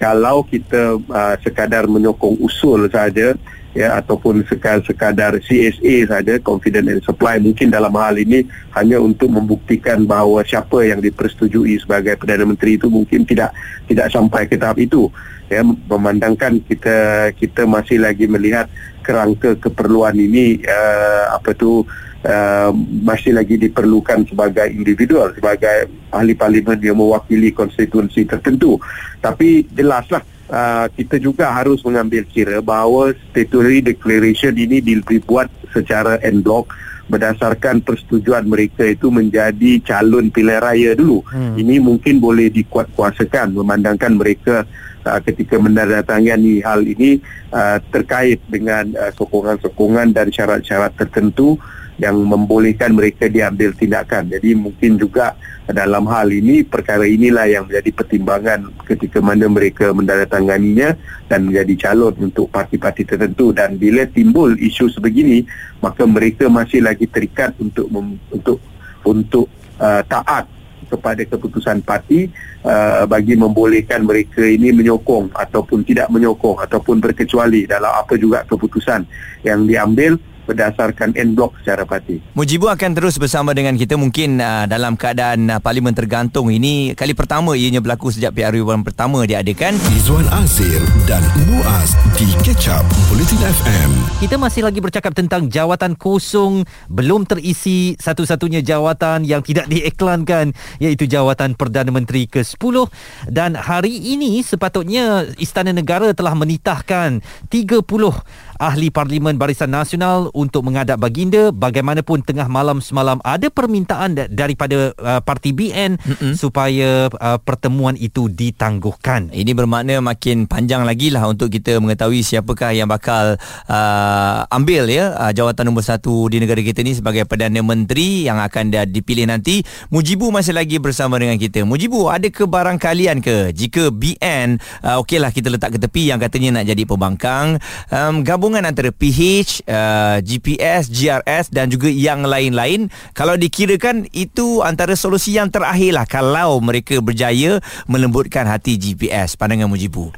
kalau 0.00 0.40
kita 0.48 0.96
uh, 0.96 1.36
sekadar 1.44 1.84
menyokong 1.84 2.40
usul 2.40 2.88
saja 2.88 3.36
ya 3.70 4.02
ataupun 4.02 4.42
sekadar, 4.46 5.38
CSA 5.38 6.10
saja 6.10 6.34
confident 6.42 6.90
and 6.90 7.02
supply 7.06 7.38
mungkin 7.38 7.70
dalam 7.70 7.94
hal 7.94 8.18
ini 8.18 8.42
hanya 8.74 8.98
untuk 8.98 9.30
membuktikan 9.30 10.02
bahawa 10.06 10.42
siapa 10.42 10.82
yang 10.82 10.98
dipersetujui 10.98 11.78
sebagai 11.78 12.18
Perdana 12.18 12.46
Menteri 12.46 12.74
itu 12.74 12.90
mungkin 12.90 13.22
tidak 13.22 13.54
tidak 13.86 14.10
sampai 14.10 14.50
ke 14.50 14.58
tahap 14.58 14.78
itu. 14.82 15.06
Ya 15.50 15.66
memandangkan 15.66 16.62
kita 16.62 17.30
kita 17.34 17.66
masih 17.66 17.98
lagi 18.02 18.30
melihat 18.30 18.70
kerangka 19.02 19.58
keperluan 19.58 20.14
ini 20.14 20.62
uh, 20.62 21.34
apa 21.34 21.50
tu 21.58 21.82
uh, 22.22 22.70
masih 23.02 23.34
lagi 23.34 23.58
diperlukan 23.58 24.30
sebagai 24.30 24.70
individual 24.70 25.34
sebagai 25.34 25.90
ahli 26.14 26.38
parlimen 26.38 26.78
yang 26.78 26.98
mewakili 26.98 27.50
konstituensi 27.50 28.26
tertentu. 28.26 28.78
Tapi 29.18 29.66
jelaslah 29.74 30.22
uh, 30.50 30.86
kita 30.92 31.16
juga 31.16 31.54
harus 31.54 31.80
mengambil 31.86 32.26
kira 32.26 32.58
bahawa 32.60 33.14
statutory 33.30 33.80
declaration 33.80 34.52
ini 34.52 34.82
dibuat 34.82 35.48
secara 35.70 36.18
en 36.20 36.42
bloc 36.42 36.68
berdasarkan 37.10 37.82
persetujuan 37.82 38.46
mereka 38.46 38.86
itu 38.86 39.10
menjadi 39.10 39.82
calon 39.82 40.30
pilihan 40.30 40.62
raya 40.62 40.94
dulu. 40.94 41.26
Hmm. 41.26 41.58
Ini 41.58 41.82
mungkin 41.82 42.22
boleh 42.22 42.54
dikuatkuasakan 42.54 43.50
memandangkan 43.50 44.14
mereka 44.14 44.62
uh, 45.02 45.18
ketika 45.18 45.58
menandatangani 45.58 46.62
hal 46.62 46.86
ini 46.86 47.18
uh, 47.50 47.82
terkait 47.90 48.38
dengan 48.46 48.94
uh, 48.94 49.10
sokongan-sokongan 49.18 50.14
dan 50.14 50.30
syarat-syarat 50.30 50.94
tertentu 50.94 51.58
yang 52.00 52.16
membolehkan 52.16 52.96
mereka 52.96 53.28
diambil 53.28 53.76
tindakan. 53.76 54.32
Jadi 54.32 54.56
mungkin 54.56 54.96
juga 54.96 55.36
dalam 55.68 56.08
hal 56.08 56.32
ini 56.32 56.64
perkara 56.66 57.04
inilah 57.06 57.46
yang 57.46 57.68
menjadi 57.68 57.90
pertimbangan 57.94 58.72
ketika 58.88 59.20
mana 59.22 59.46
mereka 59.46 59.92
menandatanganinya 59.92 60.96
dan 61.30 61.46
menjadi 61.46 61.88
calon 61.88 62.16
untuk 62.18 62.50
parti-parti 62.50 63.06
tertentu 63.06 63.54
dan 63.54 63.78
bila 63.78 64.08
timbul 64.08 64.56
isu 64.58 64.90
sebegini 64.90 65.46
maka 65.78 66.02
mereka 66.08 66.50
masih 66.50 66.82
lagi 66.82 67.06
terikat 67.06 67.54
untuk 67.62 67.86
untuk 68.32 68.58
untuk 69.06 69.46
uh, 69.78 70.02
taat 70.08 70.48
kepada 70.90 71.22
keputusan 71.22 71.86
parti 71.86 72.26
uh, 72.66 73.06
bagi 73.06 73.38
membolehkan 73.38 74.02
mereka 74.02 74.42
ini 74.42 74.74
menyokong 74.74 75.30
ataupun 75.30 75.86
tidak 75.86 76.10
menyokong 76.10 76.58
ataupun 76.66 76.98
berkecuali 76.98 77.70
dalam 77.70 77.94
apa 77.94 78.18
juga 78.18 78.42
keputusan 78.42 79.06
yang 79.46 79.70
diambil 79.70 80.18
berdasarkan 80.50 81.14
en 81.14 81.38
blok 81.38 81.54
secara 81.62 81.86
parti. 81.86 82.18
Mujibu 82.34 82.66
akan 82.66 82.90
terus 82.98 83.14
bersama 83.22 83.54
dengan 83.54 83.78
kita 83.78 83.94
mungkin 83.94 84.42
uh, 84.42 84.66
dalam 84.66 84.98
keadaan 84.98 85.46
uh, 85.46 85.62
parlimen 85.62 85.94
tergantung 85.94 86.50
ini 86.50 86.98
kali 86.98 87.14
pertama 87.14 87.54
ianya 87.54 87.78
berlaku 87.78 88.10
sejak 88.10 88.34
PRU 88.34 88.66
yang 88.66 88.82
pertama 88.82 89.22
diadakan. 89.22 89.78
Izwan 89.94 90.26
Azir 90.34 90.82
dan 91.06 91.22
Muaz 91.46 91.94
di 92.18 92.26
Catch 92.42 92.66
Up 92.74 92.82
Bulletin 93.06 93.38
FM. 93.38 93.90
Kita 94.18 94.34
masih 94.34 94.66
lagi 94.66 94.82
bercakap 94.82 95.14
tentang 95.14 95.46
jawatan 95.46 95.94
kosong 95.94 96.66
belum 96.90 97.30
terisi 97.30 97.94
satu-satunya 98.00 98.66
jawatan 98.66 99.22
yang 99.22 99.46
tidak 99.46 99.70
diiklankan 99.70 100.50
iaitu 100.82 101.06
jawatan 101.06 101.54
Perdana 101.54 101.94
Menteri 101.94 102.26
ke-10 102.26 102.88
dan 103.30 103.54
hari 103.54 103.92
ini 103.94 104.40
sepatutnya 104.40 105.28
Istana 105.36 105.70
Negara 105.76 106.10
telah 106.16 106.34
menitahkan 106.34 107.20
30 107.52 108.49
ahli 108.60 108.92
parlimen 108.92 109.40
Barisan 109.40 109.72
Nasional 109.72 110.28
untuk 110.36 110.68
mengadap 110.68 111.00
baginda 111.00 111.48
bagaimanapun 111.48 112.20
tengah 112.20 112.44
malam 112.46 112.84
semalam 112.84 113.16
ada 113.24 113.48
permintaan 113.48 114.28
daripada 114.28 114.92
uh, 115.00 115.24
parti 115.24 115.56
BN 115.56 115.96
Mm-mm. 115.96 116.36
supaya 116.36 117.08
uh, 117.08 117.40
pertemuan 117.40 117.96
itu 117.96 118.28
ditangguhkan. 118.28 119.32
Ini 119.32 119.56
bermakna 119.56 120.04
makin 120.04 120.44
panjang 120.44 120.84
lagi 120.84 121.08
lah 121.08 121.24
untuk 121.24 121.48
kita 121.48 121.80
mengetahui 121.80 122.20
siapakah 122.20 122.76
yang 122.76 122.86
bakal 122.86 123.40
uh, 123.66 124.44
ambil 124.52 124.92
ya 124.92 125.16
uh, 125.16 125.32
jawatan 125.32 125.72
nombor 125.72 125.82
satu 125.82 126.28
di 126.28 126.36
negara 126.36 126.60
kita 126.60 126.84
ni 126.84 126.92
sebagai 126.92 127.24
Perdana 127.24 127.64
Menteri 127.64 128.28
yang 128.28 128.36
akan 128.36 128.92
dipilih 128.92 129.24
nanti. 129.24 129.64
Mujibu 129.88 130.28
masih 130.28 130.52
lagi 130.52 130.76
bersama 130.76 131.16
dengan 131.16 131.40
kita. 131.40 131.64
Mujibu, 131.64 132.12
ada 132.12 132.28
ke 132.28 132.44
barangkalian 132.44 133.24
ke 133.24 133.56
jika 133.56 133.88
BN 133.88 134.60
uh, 134.84 135.00
okeylah 135.00 135.32
kita 135.32 135.48
letak 135.48 135.74
ke 135.74 135.78
tepi 135.80 136.12
yang 136.12 136.20
katanya 136.20 136.60
nak 136.60 136.68
jadi 136.68 136.82
pembangkang 136.84 137.56
um, 137.88 138.20
gabung 138.20 138.49
gabungan 138.50 138.66
antara 138.66 138.90
PH, 138.90 139.62
uh, 139.62 140.18
GPS, 140.26 140.90
GRS 140.90 141.54
dan 141.54 141.70
juga 141.70 141.86
yang 141.86 142.26
lain-lain. 142.26 142.90
Kalau 143.14 143.38
dikirakan 143.38 144.10
itu 144.10 144.66
antara 144.66 144.98
solusi 144.98 145.38
yang 145.38 145.54
terakhir 145.54 145.94
lah 145.94 146.02
kalau 146.02 146.58
mereka 146.58 146.98
berjaya 146.98 147.62
melembutkan 147.86 148.50
hati 148.50 148.74
GPS 148.74 149.38
pandangan 149.38 149.70
Mujibu. 149.70 150.10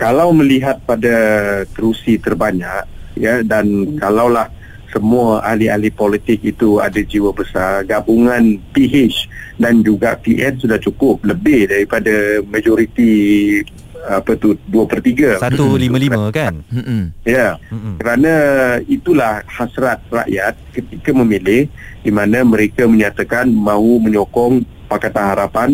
Kalau 0.00 0.32
melihat 0.32 0.80
pada 0.88 1.12
kerusi 1.76 2.16
terbanyak 2.16 2.88
ya 3.20 3.44
dan 3.44 4.00
kalaulah 4.00 4.48
semua 4.88 5.44
ahli-ahli 5.44 5.92
politik 5.92 6.40
itu 6.40 6.80
ada 6.80 7.04
jiwa 7.04 7.36
besar 7.36 7.84
gabungan 7.84 8.56
PH 8.72 9.28
dan 9.60 9.84
juga 9.84 10.16
PN 10.16 10.56
sudah 10.56 10.80
cukup 10.80 11.20
lebih 11.20 11.68
daripada 11.68 12.40
majoriti 12.48 13.60
apa 14.04 14.36
tu 14.36 14.52
2 14.68 14.90
per 14.90 15.00
3 15.00 15.40
155 15.40 16.30
kan? 16.30 16.54
Ya. 17.24 17.56
Mm-mm. 17.72 17.96
kerana 17.98 18.34
itulah 18.84 19.40
hasrat 19.48 20.00
rakyat 20.12 20.54
ketika 20.76 21.10
memilih 21.16 21.66
di 22.04 22.10
mana 22.12 22.44
mereka 22.44 22.84
menyatakan 22.84 23.48
mahu 23.48 24.02
menyokong 24.04 24.64
Pakatan 24.84 25.24
Harapan 25.32 25.70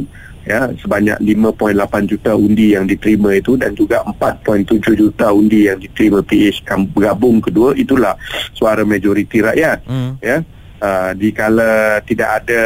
ya 0.47 0.73
sebanyak 0.81 1.19
5.8 1.21 2.11
juta 2.11 2.33
undi 2.33 2.73
yang 2.73 2.89
diterima 2.89 3.37
itu 3.37 3.55
dan 3.61 3.77
juga 3.77 4.01
4.7 4.07 4.81
juta 4.97 5.31
undi 5.31 5.69
yang 5.69 5.77
diterima 5.77 6.25
PH 6.25 6.65
bergabung 6.95 7.45
kedua. 7.45 7.77
Itulah 7.77 8.17
suara 8.57 8.87
majoriti 8.87 9.45
rakyat 9.45 9.85
mm. 9.85 10.13
ya. 10.25 10.39
Uh, 10.81 11.13
dikala 11.13 12.01
tidak 12.09 12.41
ada 12.41 12.63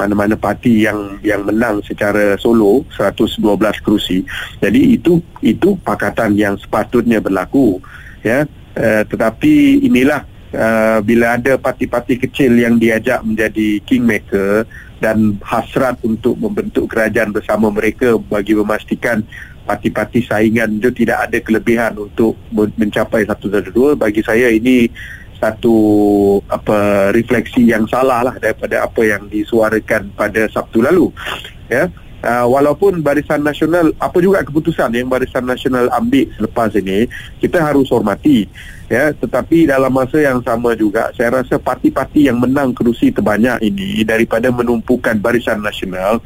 mana-mana 0.00 0.32
parti 0.40 0.88
yang 0.88 1.20
yang 1.20 1.44
menang 1.44 1.84
secara 1.84 2.40
solo 2.40 2.88
112 2.96 3.36
kerusi. 3.84 4.24
Jadi 4.64 4.96
itu 4.96 5.20
itu 5.44 5.76
pakatan 5.84 6.32
yang 6.40 6.56
sepatutnya 6.56 7.20
berlaku 7.20 7.76
ya. 8.24 8.48
Uh, 8.70 9.02
tetapi 9.04 9.84
inilah 9.84 10.24
uh, 10.56 11.04
bila 11.04 11.36
ada 11.36 11.60
parti-parti 11.60 12.16
kecil 12.16 12.56
yang 12.56 12.80
diajak 12.80 13.20
menjadi 13.20 13.82
kingmaker 13.84 14.64
dan 15.02 15.36
hasrat 15.44 15.96
untuk 16.06 16.36
membentuk 16.38 16.86
kerajaan 16.88 17.34
bersama 17.34 17.68
mereka 17.68 18.16
bagi 18.16 18.54
memastikan 18.54 19.24
parti-parti 19.64 20.26
saingan 20.26 20.82
itu 20.82 20.90
tidak 20.92 21.30
ada 21.30 21.38
kelebihan 21.40 21.94
untuk 21.94 22.34
mencapai 22.52 23.22
satu 23.22 23.46
dan 23.46 23.64
dua 23.70 23.94
bagi 23.94 24.20
saya 24.24 24.50
ini 24.50 24.90
satu 25.40 25.76
apa 26.52 27.10
refleksi 27.16 27.72
yang 27.72 27.88
salah 27.88 28.20
lah 28.20 28.36
daripada 28.36 28.84
apa 28.84 29.00
yang 29.02 29.26
disuarakan 29.26 30.12
pada 30.12 30.46
Sabtu 30.52 30.84
lalu. 30.84 31.08
Ya. 31.72 31.88
Uh, 32.20 32.44
walaupun 32.52 33.00
Barisan 33.00 33.40
Nasional 33.40 33.96
apa 33.96 34.20
juga 34.20 34.44
keputusan 34.44 34.92
yang 34.92 35.08
Barisan 35.08 35.48
Nasional 35.48 35.88
ambil 35.88 36.28
selepas 36.36 36.68
ini 36.76 37.08
kita 37.40 37.64
harus 37.64 37.88
hormati. 37.88 38.44
Ya 38.92 39.16
tetapi 39.16 39.64
dalam 39.64 39.88
masa 39.88 40.20
yang 40.20 40.44
sama 40.44 40.76
juga 40.76 41.08
saya 41.16 41.40
rasa 41.40 41.56
parti-parti 41.56 42.28
yang 42.28 42.36
menang 42.36 42.76
kerusi 42.76 43.08
terbanyak 43.08 43.64
ini 43.64 44.04
daripada 44.04 44.52
menumpukan 44.52 45.16
Barisan 45.16 45.64
Nasional 45.64 46.20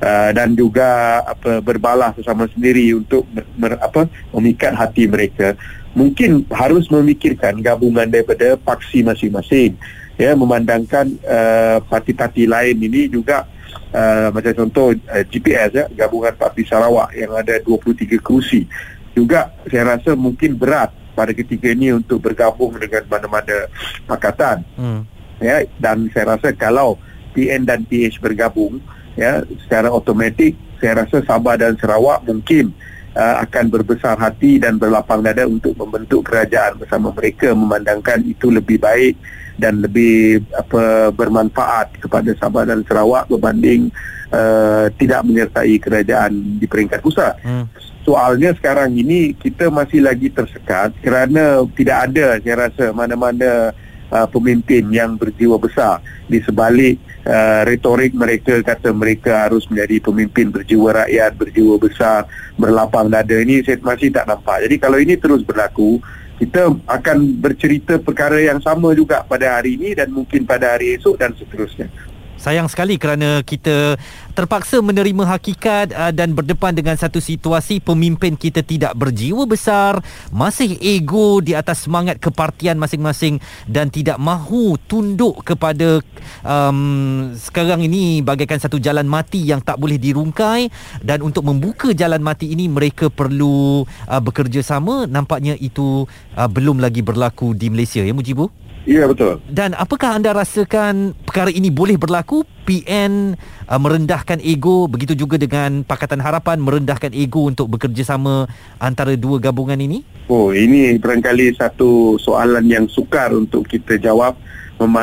Uh, 0.00 0.32
dan 0.32 0.56
juga 0.56 1.20
apa 1.28 1.60
berbalah 1.60 2.16
sesama 2.16 2.48
sendiri 2.48 2.96
untuk 2.96 3.28
mer, 3.60 3.76
apa 3.84 4.08
memikat 4.32 4.72
hati 4.72 5.04
mereka 5.04 5.52
mungkin 5.94 6.46
harus 6.50 6.86
memikirkan 6.88 7.58
gabungan 7.60 8.06
daripada 8.06 8.54
paksi 8.58 9.02
masing-masing. 9.02 9.74
Ya 10.20 10.36
memandangkan 10.36 11.16
uh, 11.24 11.80
parti-parti 11.88 12.44
lain 12.44 12.76
ini 12.76 13.08
juga 13.08 13.48
uh, 13.96 14.28
macam 14.28 14.52
contoh 14.52 14.92
uh, 14.92 15.24
GPS 15.24 15.70
ya 15.72 15.84
gabungan 15.96 16.36
parti 16.36 16.68
Sarawak 16.68 17.16
yang 17.16 17.32
ada 17.32 17.56
23 17.64 18.20
kerusi. 18.20 18.68
Juga 19.16 19.48
saya 19.66 19.96
rasa 19.96 20.12
mungkin 20.12 20.60
berat 20.60 20.92
pada 21.16 21.32
ketika 21.32 21.72
ini 21.72 21.96
untuk 21.96 22.20
bergabung 22.20 22.76
dengan 22.76 23.02
mana-mana 23.08 23.66
pakatan. 24.04 24.62
Hmm. 24.76 25.02
ya 25.40 25.64
dan 25.80 26.04
saya 26.12 26.36
rasa 26.36 26.52
kalau 26.52 27.00
PN 27.32 27.64
dan 27.64 27.80
PH 27.88 28.20
bergabung 28.20 28.76
ya 29.16 29.40
secara 29.64 29.88
automatik 29.88 30.52
saya 30.80 31.04
rasa 31.04 31.24
Sabah 31.24 31.56
dan 31.56 31.76
Sarawak 31.80 32.24
mungkin 32.28 32.76
uh, 33.14 33.36
akan 33.44 33.70
berbesar 33.70 34.14
hati 34.18 34.58
dan 34.60 34.76
berlapang 34.78 35.22
dada 35.24 35.46
untuk 35.46 35.74
membentuk 35.74 36.26
kerajaan 36.26 36.78
bersama 36.78 37.10
mereka 37.14 37.54
memandangkan 37.54 38.22
itu 38.26 38.50
lebih 38.50 38.78
baik 38.78 39.14
dan 39.60 39.84
lebih 39.84 40.40
apa 40.56 41.12
bermanfaat 41.12 42.00
kepada 42.00 42.32
Sabah 42.40 42.64
dan 42.64 42.80
Sarawak 42.88 43.28
berbanding 43.28 43.92
uh, 44.32 44.88
tidak 44.96 45.20
menyertai 45.26 45.76
kerajaan 45.76 46.56
di 46.56 46.64
peringkat 46.64 47.04
pusat. 47.04 47.36
Hmm. 47.44 47.68
Soalnya 48.00 48.56
sekarang 48.56 48.96
ini 48.96 49.36
kita 49.36 49.68
masih 49.68 50.00
lagi 50.00 50.32
tersekat 50.32 50.96
kerana 51.04 51.60
tidak 51.76 52.08
ada 52.08 52.40
saya 52.40 52.56
rasa 52.66 52.84
mana-mana 52.96 53.76
uh, 54.08 54.26
pemimpin 54.32 54.88
yang 54.88 55.20
berjiwa 55.20 55.60
besar 55.60 56.00
di 56.24 56.40
sebalik 56.40 56.96
uh, 57.26 57.62
retorik 57.66 58.12
mereka 58.16 58.60
kata 58.60 58.92
mereka 58.92 59.48
harus 59.48 59.66
menjadi 59.68 60.10
pemimpin 60.10 60.52
berjiwa 60.52 61.04
rakyat 61.04 61.32
berjiwa 61.36 61.74
besar 61.80 62.28
berlapang 62.56 63.08
dada. 63.08 63.36
Ini 63.36 63.64
saya 63.64 63.80
masih 63.80 64.12
tak 64.12 64.28
nampak. 64.28 64.64
Jadi 64.68 64.76
kalau 64.76 64.98
ini 65.00 65.16
terus 65.16 65.40
berlaku 65.44 66.00
kita 66.40 66.72
akan 66.88 67.36
bercerita 67.36 68.00
perkara 68.00 68.40
yang 68.40 68.64
sama 68.64 68.96
juga 68.96 69.20
pada 69.28 69.60
hari 69.60 69.76
ini 69.76 69.92
dan 69.92 70.08
mungkin 70.08 70.48
pada 70.48 70.72
hari 70.76 70.96
esok 70.96 71.20
dan 71.20 71.36
seterusnya 71.36 71.92
Sayang 72.40 72.72
sekali 72.72 72.96
kerana 72.96 73.44
kita 73.44 74.00
terpaksa 74.32 74.80
menerima 74.80 75.28
hakikat 75.28 75.92
uh, 75.92 76.08
dan 76.08 76.32
berdepan 76.32 76.72
dengan 76.72 76.96
satu 76.96 77.20
situasi 77.20 77.84
pemimpin 77.84 78.32
kita 78.32 78.64
tidak 78.64 78.96
berjiwa 78.96 79.44
besar, 79.44 80.00
masih 80.32 80.80
ego 80.80 81.44
di 81.44 81.52
atas 81.52 81.84
semangat 81.84 82.16
kepartian 82.16 82.80
masing-masing 82.80 83.44
dan 83.68 83.92
tidak 83.92 84.16
mahu 84.16 84.80
tunduk 84.88 85.44
kepada 85.44 86.00
um, 86.40 87.28
sekarang 87.36 87.84
ini 87.84 88.24
bagaikan 88.24 88.56
satu 88.56 88.80
jalan 88.80 89.04
mati 89.04 89.44
yang 89.44 89.60
tak 89.60 89.76
boleh 89.76 90.00
dirungkai. 90.00 90.72
Dan 91.04 91.20
untuk 91.20 91.44
membuka 91.44 91.92
jalan 91.92 92.24
mati 92.24 92.56
ini 92.56 92.72
mereka 92.72 93.12
perlu 93.12 93.84
uh, 93.84 94.20
bekerjasama. 94.24 95.04
Nampaknya 95.04 95.60
itu 95.60 96.08
uh, 96.40 96.48
belum 96.48 96.80
lagi 96.80 97.04
berlaku 97.04 97.52
di 97.52 97.68
Malaysia. 97.68 98.00
Ya 98.00 98.16
Mujibu? 98.16 98.48
Ya 98.88 99.04
betul. 99.04 99.44
Dan 99.44 99.76
apakah 99.76 100.16
anda 100.16 100.32
rasakan 100.32 101.12
perkara 101.28 101.52
ini 101.52 101.68
boleh 101.68 102.00
berlaku? 102.00 102.48
PN 102.64 103.34
uh, 103.66 103.80
merendahkan 103.82 104.38
ego 104.40 104.86
begitu 104.86 105.12
juga 105.18 105.36
dengan 105.36 105.82
Pakatan 105.82 106.22
Harapan 106.22 106.62
merendahkan 106.62 107.10
ego 107.12 107.50
untuk 107.50 107.66
bekerjasama 107.76 108.46
antara 108.80 109.12
dua 109.18 109.42
gabungan 109.42 109.76
ini? 109.76 110.06
Oh, 110.30 110.54
ini 110.54 110.96
barangkali 110.96 111.58
satu 111.58 112.16
soalan 112.22 112.70
yang 112.70 112.86
sukar 112.86 113.34
untuk 113.34 113.66
kita 113.66 113.98
jawab 113.98 114.38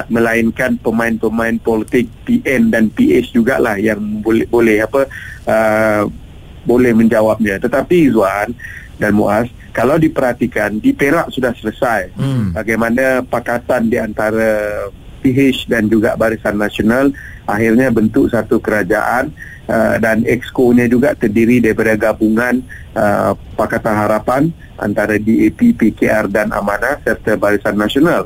melainkan 0.10 0.74
pemain-pemain 0.82 1.62
politik 1.62 2.10
PN 2.26 2.74
dan 2.74 2.90
PH 2.90 3.30
jugalah 3.38 3.78
yang 3.78 4.02
boleh 4.26 4.50
boleh 4.50 4.82
apa 4.82 5.06
uh, 5.46 6.04
boleh 6.66 6.98
menjawabnya. 6.98 7.62
Tetapi 7.62 8.10
Zuan 8.10 8.58
dan 8.98 9.14
Muaz 9.14 9.46
kalau 9.78 10.02
diperhatikan 10.02 10.82
di 10.82 10.90
Perak 10.90 11.30
sudah 11.30 11.54
selesai 11.54 12.18
hmm. 12.18 12.58
bagaimana 12.58 13.22
pakatan 13.22 13.94
di 13.94 14.02
antara 14.02 14.90
PH 15.22 15.70
dan 15.70 15.86
juga 15.86 16.18
Barisan 16.18 16.58
Nasional 16.58 17.14
akhirnya 17.46 17.94
bentuk 17.94 18.34
satu 18.34 18.58
kerajaan 18.58 19.30
uh, 19.70 19.96
dan 20.02 20.26
exco-nya 20.26 20.90
juga 20.90 21.14
terdiri 21.14 21.62
daripada 21.62 21.94
gabungan 21.94 22.66
uh, 22.98 23.38
Pakatan 23.54 23.96
Harapan 23.96 24.44
antara 24.82 25.22
DAP, 25.22 25.78
PKR 25.78 26.26
dan 26.32 26.50
Amanah 26.50 26.98
serta 27.06 27.38
Barisan 27.38 27.78
Nasional. 27.78 28.26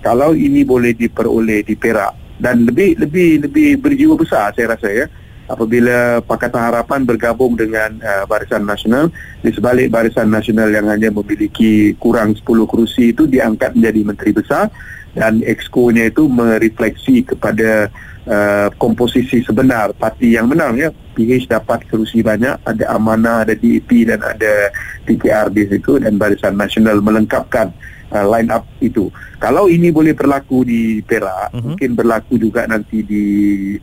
Kalau 0.00 0.32
ini 0.32 0.64
boleh 0.64 0.96
diperoleh 0.96 1.62
di 1.62 1.76
Perak 1.76 2.40
dan 2.40 2.64
lebih 2.64 2.96
lebih 3.00 3.48
lebih 3.48 3.80
berjiwa 3.80 4.14
besar 4.16 4.52
saya 4.52 4.76
rasa 4.76 4.88
ya 4.92 5.06
apabila 5.46 6.20
Pakatan 6.22 6.62
Harapan 6.70 7.06
bergabung 7.06 7.54
dengan 7.54 7.94
uh, 8.02 8.24
Barisan 8.26 8.66
Nasional 8.66 9.10
di 9.40 9.50
sebalik 9.54 9.90
Barisan 9.90 10.30
Nasional 10.30 10.70
yang 10.74 10.90
hanya 10.90 11.10
memiliki 11.14 11.94
kurang 11.98 12.34
10 12.34 12.42
kerusi 12.44 13.14
itu 13.14 13.30
diangkat 13.30 13.78
menjadi 13.78 14.00
menteri 14.02 14.30
besar 14.34 14.70
dan 15.16 15.40
exco-nya 15.40 16.12
itu 16.12 16.28
merefleksi 16.28 17.24
kepada 17.24 17.88
uh, 18.28 18.68
komposisi 18.76 19.40
sebenar 19.40 19.96
parti 19.96 20.36
yang 20.36 20.50
menang 20.50 20.76
ya 20.76 20.92
PH 21.16 21.48
dapat 21.48 21.88
kerusi 21.88 22.20
banyak 22.20 22.60
ada 22.66 22.84
Amanah 22.92 23.48
ada 23.48 23.56
DAP 23.56 23.88
dan 24.04 24.20
ada 24.20 24.68
PKR 25.08 25.48
di 25.48 25.62
situ 25.72 25.96
dan 26.02 26.20
Barisan 26.20 26.60
Nasional 26.60 27.00
melengkapkan 27.00 27.72
uh, 28.12 28.26
line 28.28 28.52
up 28.52 28.68
itu 28.84 29.08
kalau 29.40 29.72
ini 29.72 29.88
boleh 29.88 30.12
berlaku 30.12 30.68
di 30.68 31.00
Perak 31.00 31.54
uh-huh. 31.54 31.72
mungkin 31.72 31.90
berlaku 31.96 32.36
juga 32.36 32.68
nanti 32.68 33.00
di 33.00 33.24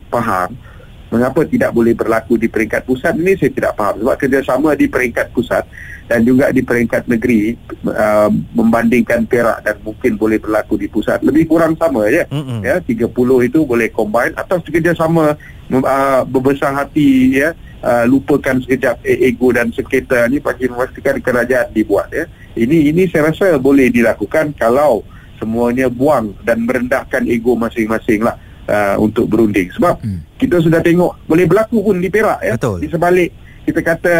Pahang 0.06 0.73
mengapa 1.14 1.46
tidak 1.46 1.70
boleh 1.70 1.94
berlaku 1.94 2.34
di 2.34 2.50
peringkat 2.50 2.82
pusat 2.82 3.14
ini 3.14 3.38
saya 3.38 3.54
tidak 3.54 3.78
faham. 3.78 4.02
Sebab 4.02 4.16
kerjasama 4.18 4.74
di 4.74 4.90
peringkat 4.90 5.30
pusat 5.30 5.62
dan 6.10 6.26
juga 6.26 6.50
di 6.50 6.60
peringkat 6.60 7.06
negeri 7.06 7.54
uh, 7.86 8.28
membandingkan 8.52 9.24
Perak 9.24 9.62
dan 9.62 9.78
mungkin 9.80 10.18
boleh 10.18 10.42
berlaku 10.42 10.76
di 10.76 10.90
pusat 10.90 11.22
lebih 11.24 11.48
kurang 11.48 11.80
sama 11.80 12.04
ya 12.12 12.28
mm-hmm. 12.28 12.60
ya 12.60 12.76
30 12.84 13.48
itu 13.48 13.64
boleh 13.64 13.88
combine 13.88 14.36
atau 14.36 14.60
kerjasama 14.60 15.38
uh, 15.70 16.22
berbesar 16.26 16.74
hati 16.74 17.38
ya. 17.38 17.54
Uh, 17.84 18.08
lupakan 18.08 18.64
sekejap 18.64 19.04
ego 19.04 19.52
dan 19.52 19.68
sekitar 19.68 20.32
ini 20.32 20.40
bagi 20.40 20.72
memastikan 20.72 21.20
kerajaan 21.20 21.68
dibuat 21.68 22.08
ya. 22.16 22.24
Ini 22.56 22.88
ini 22.88 23.04
saya 23.12 23.28
rasa 23.28 23.60
boleh 23.60 23.92
dilakukan 23.92 24.56
kalau 24.56 25.04
semuanya 25.36 25.92
buang 25.92 26.32
dan 26.48 26.64
merendahkan 26.64 27.28
ego 27.28 27.52
masing-masing 27.52 28.24
lah 28.24 28.40
uh, 28.68 28.96
untuk 29.00 29.28
berunding 29.28 29.68
sebab 29.74 30.00
hmm. 30.00 30.38
kita 30.40 30.60
sudah 30.60 30.80
tengok 30.80 31.26
boleh 31.28 31.44
berlaku 31.48 31.80
pun 31.80 31.96
di 32.00 32.08
Perak 32.08 32.40
ya 32.44 32.54
Betul. 32.56 32.84
di 32.84 32.88
sebalik 32.90 33.30
kita 33.64 33.80
kata 33.80 34.14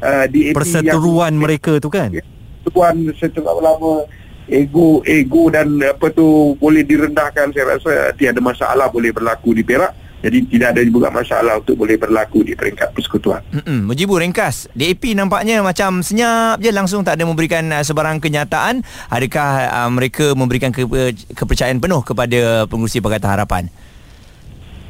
uh, 0.00 0.24
di 0.28 0.52
perseteruan 0.52 1.32
yang, 1.32 1.40
mereka 1.40 1.72
tu 1.80 1.88
kan 1.88 2.12
perseteruan 2.12 2.96
setelah 3.16 3.56
lama 3.60 4.04
ego 4.50 5.00
ego 5.06 5.48
dan 5.48 5.78
apa 5.80 6.10
tu 6.10 6.58
boleh 6.58 6.82
direndahkan 6.82 7.54
saya 7.54 7.78
rasa 7.78 7.92
tiada 8.18 8.42
masalah 8.42 8.90
boleh 8.90 9.14
berlaku 9.14 9.54
di 9.54 9.62
Perak 9.62 10.10
jadi 10.20 10.38
tidak 10.44 10.68
ada 10.76 10.82
juga 10.84 11.08
masalah 11.08 11.56
untuk 11.64 11.80
boleh 11.80 11.96
berlaku 11.96 12.44
di 12.44 12.52
peringkat 12.52 12.92
persekutuan. 12.92 13.40
Mm-mm. 13.56 13.88
Mujibu 13.88 14.20
ringkas. 14.20 14.68
DAP 14.76 15.16
nampaknya 15.16 15.64
macam 15.64 16.04
senyap 16.04 16.60
je 16.60 16.68
langsung 16.76 17.00
tak 17.00 17.16
ada 17.16 17.24
memberikan 17.24 17.64
uh, 17.72 17.80
sebarang 17.80 18.20
kenyataan. 18.20 18.84
Adakah 19.08 19.48
uh, 19.72 19.88
mereka 19.88 20.36
memberikan 20.36 20.76
ke- 20.76 21.16
kepercayaan 21.32 21.80
penuh 21.80 22.04
kepada 22.04 22.68
pengurusi 22.68 23.00
Pakatan 23.00 23.32
Harapan? 23.32 23.72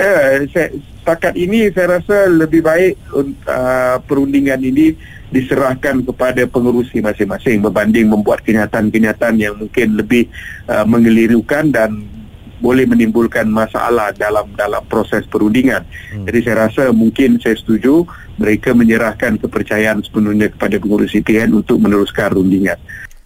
Eh, 0.01 0.49
saya, 0.49 0.73
setakat 1.05 1.37
ini 1.37 1.69
saya 1.77 2.01
rasa 2.01 2.25
lebih 2.33 2.65
baik 2.65 2.97
uh, 3.13 4.01
perundingan 4.09 4.57
ini 4.65 4.97
diserahkan 5.29 6.01
kepada 6.09 6.49
pengurusi 6.49 7.05
masing-masing 7.05 7.61
berbanding 7.61 8.09
membuat 8.09 8.41
kenyataan-kenyataan 8.41 9.37
yang 9.37 9.61
mungkin 9.61 10.01
lebih 10.01 10.33
uh, 10.73 10.89
mengelirukan 10.89 11.69
dan 11.69 12.01
boleh 12.65 12.89
menimbulkan 12.89 13.45
masalah 13.53 14.17
dalam 14.17 14.49
dalam 14.57 14.81
proses 14.89 15.29
perundingan. 15.29 15.85
Hmm. 16.17 16.25
Jadi 16.25 16.49
saya 16.49 16.69
rasa 16.69 16.83
mungkin 16.97 17.37
saya 17.37 17.61
setuju 17.61 18.09
mereka 18.41 18.73
menyerahkan 18.73 19.37
kepercayaan 19.37 20.01
sepenuhnya 20.01 20.49
kepada 20.49 20.81
pengurusi 20.81 21.21
PN 21.21 21.61
untuk 21.61 21.77
meneruskan 21.77 22.41
rundingan. 22.41 22.81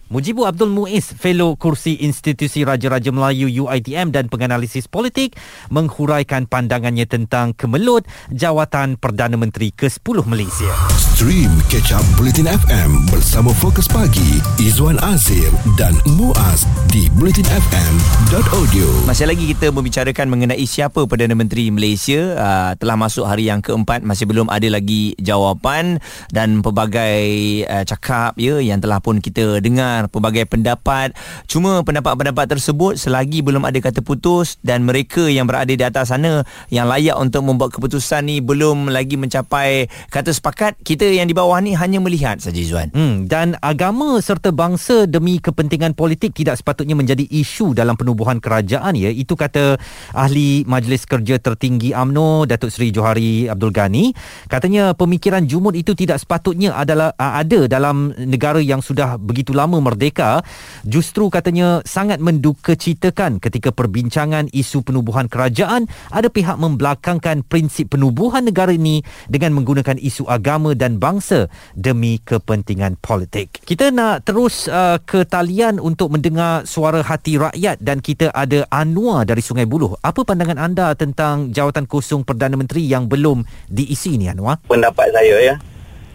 Mujibu 0.05 0.45
Abdul 0.45 0.69
Muiz, 0.69 1.17
Fellow 1.17 1.57
Kursi 1.57 1.97
Institusi 2.05 2.61
Raja-Raja 2.61 3.09
Melayu 3.09 3.49
UITM 3.49 4.13
dan 4.13 4.29
penganalisis 4.29 4.85
politik 4.85 5.33
menghuraikan 5.73 6.45
pandangannya 6.45 7.09
tentang 7.09 7.57
kemelut 7.57 8.05
jawatan 8.29 9.01
Perdana 9.01 9.33
Menteri 9.33 9.73
ke-10 9.73 10.29
Malaysia. 10.29 10.69
Stream 10.93 11.49
Catch 11.73 11.97
Up 11.97 12.05
Bulletin 12.21 12.45
FM 12.45 13.09
bersama 13.09 13.49
Fokus 13.49 13.89
Pagi, 13.89 14.37
Izwan 14.61 15.01
Azir 15.01 15.49
dan 15.73 15.97
Muaz 16.13 16.69
di 16.93 17.09
bulletinfm.audio. 17.17 19.09
Masih 19.09 19.25
lagi 19.25 19.49
kita 19.57 19.73
membicarakan 19.73 20.29
mengenai 20.29 20.69
siapa 20.69 21.01
Perdana 21.09 21.33
Menteri 21.33 21.73
Malaysia 21.73 22.37
uh, 22.37 22.71
telah 22.77 22.93
masuk 22.93 23.25
hari 23.25 23.49
yang 23.49 23.63
keempat 23.63 24.05
masih 24.05 24.29
belum 24.29 24.53
ada 24.53 24.69
lagi 24.69 25.17
jawapan 25.17 25.97
dan 26.29 26.61
pelbagai 26.61 27.25
uh, 27.65 27.81
cakap 27.89 28.37
ya 28.37 28.61
yang 28.61 28.77
telah 28.77 29.01
pun 29.01 29.17
kita 29.17 29.63
dengar 29.65 30.04
pelbagai 30.09 30.49
pendapat 30.49 31.13
cuma 31.45 31.85
pendapat-pendapat 31.85 32.57
tersebut 32.57 32.97
selagi 32.97 33.45
belum 33.45 33.63
ada 33.63 33.77
kata 33.77 34.01
putus 34.01 34.57
dan 34.65 34.83
mereka 34.83 35.29
yang 35.29 35.45
berada 35.45 35.71
di 35.71 35.83
atas 35.85 36.09
sana 36.09 36.41
yang 36.73 36.89
layak 36.89 37.15
untuk 37.21 37.45
membuat 37.45 37.75
keputusan 37.75 38.25
ni 38.25 38.41
belum 38.41 38.89
lagi 38.89 39.15
mencapai 39.19 39.87
kata 40.09 40.33
sepakat 40.33 40.77
kita 40.81 41.05
yang 41.05 41.29
di 41.29 41.35
bawah 41.37 41.61
ni 41.61 41.77
hanya 41.77 42.01
melihat 42.01 42.41
saja 42.41 42.61
Zuan 42.65 42.89
Hmm, 42.95 43.27
dan 43.27 43.59
agama 43.59 44.17
serta 44.23 44.55
bangsa 44.55 45.03
demi 45.03 45.35
kepentingan 45.43 45.99
politik 45.99 46.31
tidak 46.31 46.55
sepatutnya 46.55 46.95
menjadi 46.95 47.27
isu 47.27 47.75
dalam 47.75 47.99
penubuhan 47.99 48.39
kerajaan 48.39 48.95
ya. 48.95 49.11
Itu 49.11 49.35
kata 49.35 49.75
ahli 50.15 50.63
Majlis 50.63 51.03
Kerja 51.03 51.35
Tertinggi 51.43 51.91
AMNO 51.91 52.47
Datuk 52.47 52.71
Seri 52.71 52.95
Johari 52.95 53.51
Abdul 53.51 53.75
Ghani. 53.75 54.15
Katanya 54.47 54.95
pemikiran 54.95 55.43
jumud 55.43 55.75
itu 55.75 55.91
tidak 55.91 56.23
sepatutnya 56.23 56.71
adalah 56.71 57.11
ada 57.19 57.67
dalam 57.67 58.15
negara 58.15 58.63
yang 58.63 58.79
sudah 58.79 59.19
begitu 59.19 59.51
lama 59.51 59.75
merdeka. 59.85 60.41
Justru 60.81 61.29
katanya 61.29 61.85
sangat 61.85 62.17
mendukacitakan 62.17 63.37
ketika 63.37 63.69
perbincangan 63.69 64.49
isu 64.49 64.81
penubuhan 64.81 65.29
kerajaan 65.29 65.85
ada 66.09 66.27
pihak 66.27 66.57
membelakangkan 66.57 67.45
prinsip 67.45 67.93
penubuhan 67.93 68.49
negara 68.49 68.73
ini 68.73 69.05
dengan 69.29 69.53
menggunakan 69.55 70.01
isu 70.01 70.25
agama 70.25 70.73
dan 70.73 70.97
bangsa 70.97 71.47
demi 71.77 72.17
kepentingan 72.19 72.97
politik. 72.99 73.61
Kita 73.63 73.93
nak 73.93 74.25
terus 74.27 74.65
uh, 74.65 74.97
ke 74.99 75.23
talian 75.23 75.77
untuk 75.77 76.11
mendengar 76.11 76.65
suara 76.65 77.05
hati 77.05 77.37
rakyat 77.37 77.79
dan 77.79 78.01
kita 78.01 78.33
ada 78.33 78.65
Anwar 78.73 79.23
dari 79.23 79.45
Sungai 79.45 79.69
Buloh. 79.69 79.95
Apa 80.01 80.25
pandangan 80.25 80.57
anda 80.57 80.91
tentang 80.97 81.53
jawatan 81.53 81.85
kosong 81.85 82.25
Perdana 82.25 82.57
Menteri 82.57 82.83
yang 82.83 83.05
belum 83.05 83.45
diisi 83.69 84.17
ni 84.17 84.27
Anwar? 84.27 84.57
pendapat 84.65 85.07
saya 85.13 85.35
ya 85.39 85.55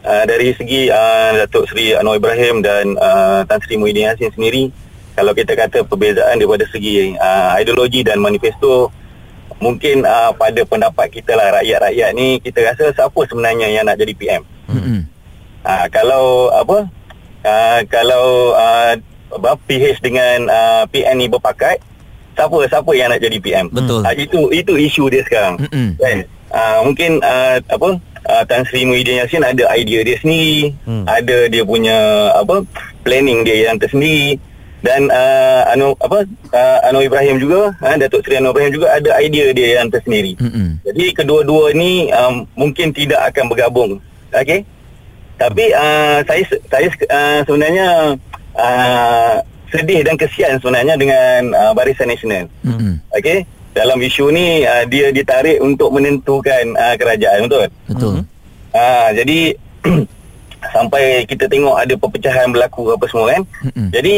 uh, 0.05 0.25
dari 0.25 0.53
segi 0.57 0.89
uh, 0.89 1.45
Datuk 1.45 1.69
Seri 1.71 1.97
Anwar 1.97 2.21
Ibrahim 2.21 2.65
dan 2.65 2.97
uh, 2.97 3.45
Tan 3.45 3.61
Sri 3.65 3.77
Muhyiddin 3.77 4.09
Yassin 4.13 4.33
sendiri 4.33 4.73
kalau 5.19 5.37
kita 5.37 5.53
kata 5.53 5.85
perbezaan 5.85 6.41
daripada 6.41 6.65
segi 6.71 7.15
uh, 7.19 7.59
ideologi 7.61 8.01
dan 8.07 8.23
manifesto 8.23 8.89
mungkin 9.61 10.09
uh, 10.09 10.33
pada 10.33 10.65
pendapat 10.65 11.13
kita 11.13 11.37
lah 11.37 11.61
rakyat-rakyat 11.61 12.11
ni 12.17 12.41
kita 12.41 12.65
rasa 12.73 12.97
siapa 12.97 13.21
sebenarnya 13.29 13.69
yang 13.69 13.85
nak 13.85 14.01
jadi 14.01 14.13
PM 14.17 14.43
Mm-mm. 14.73 15.05
uh, 15.69 15.87
kalau 15.93 16.49
apa 16.57 16.89
uh, 17.45 17.81
kalau 17.93 18.57
uh, 18.57 18.97
PH 19.69 20.01
dengan 20.01 20.49
uh, 20.49 20.83
PN 20.89 21.21
ni 21.21 21.29
berpakat 21.29 21.77
siapa 22.33 22.57
siapa 22.73 22.91
yang 22.97 23.13
nak 23.13 23.21
jadi 23.21 23.37
PM 23.37 23.69
Betul. 23.69 24.01
uh, 24.01 24.15
itu 24.17 24.49
itu 24.49 24.73
isu 24.81 25.13
dia 25.13 25.21
sekarang 25.29 25.61
Mm-mm. 25.61 26.01
kan 26.01 26.19
uh, 26.57 26.79
mungkin 26.81 27.21
uh, 27.21 27.61
apa 27.61 28.01
uh, 28.31 28.47
Tan 28.47 28.63
Sri 28.71 28.87
Muhyiddin 28.87 29.19
Yassin 29.19 29.43
ada 29.43 29.67
idea 29.75 30.07
dia 30.07 30.17
sendiri 30.23 30.71
Hmm. 30.87 31.03
hmm. 31.03 31.05
ada 31.11 31.39
dia 31.51 31.63
punya 31.67 31.99
apa 32.39 32.63
planning 33.03 33.43
dia 33.43 33.67
yang 33.69 33.77
tersendiri 33.77 34.39
dan 34.81 35.13
uh, 35.13 35.69
Anu 35.77 35.93
apa 36.01 36.25
uh, 36.57 36.79
Anwar 36.89 37.05
Ibrahim 37.05 37.37
juga 37.37 37.77
uh, 37.85 37.97
Datuk 38.01 38.25
Seri 38.25 38.41
Anwar 38.41 38.57
Ibrahim 38.57 38.73
juga 38.73 38.89
ada 38.97 39.11
idea 39.21 39.53
dia 39.53 39.83
yang 39.83 39.93
tersendiri 39.93 40.41
Mm-mm. 40.41 40.81
jadi 40.89 41.05
kedua-dua 41.13 41.77
ni 41.77 42.09
um, 42.15 42.49
mungkin 42.57 42.95
tidak 42.95 43.21
akan 43.29 43.53
bergabung 43.53 43.91
okey 44.33 44.65
tapi 45.37 45.65
uh, 45.73 46.25
saya 46.25 46.43
saya 46.69 46.89
uh, 46.89 47.41
sebenarnya 47.45 47.87
uh, 48.57 49.35
sedih 49.71 50.01
dan 50.03 50.17
kesian 50.19 50.59
sebenarnya 50.59 50.97
dengan 50.97 51.53
uh, 51.55 51.73
Barisan 51.77 52.09
Nasional 52.11 52.49
Mm-mm. 52.65 52.99
Okey, 53.15 53.45
dalam 53.71 54.03
isu 54.03 54.35
ni 54.35 54.67
uh, 54.67 54.85
dia 54.91 55.15
ditarik 55.15 55.63
untuk 55.63 55.95
menentukan 55.95 56.75
uh, 56.75 56.95
kerajaan 56.99 57.47
betul. 57.47 57.67
Betul 57.87 58.15
uh, 58.75 59.09
jadi 59.15 59.55
sampai 60.75 61.25
kita 61.25 61.49
tengok 61.49 61.77
ada 61.77 61.95
perpecahan 61.97 62.53
berlaku 62.53 62.93
apa 62.93 63.05
semua 63.09 63.33
kan. 63.33 63.43
Mm-mm. 63.65 63.89
Jadi 63.91 64.17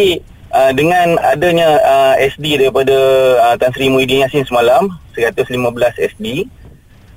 uh, 0.51 0.73
dengan 0.75 1.17
adanya 1.23 1.79
uh, 1.81 2.15
SD 2.19 2.59
daripada 2.59 2.97
uh, 3.41 3.55
Tan 3.57 3.71
Sri 3.73 3.89
Muhyiddin 3.89 4.27
Yassin 4.27 4.45
semalam 4.45 4.91
115 5.15 5.55
SD. 6.17 6.51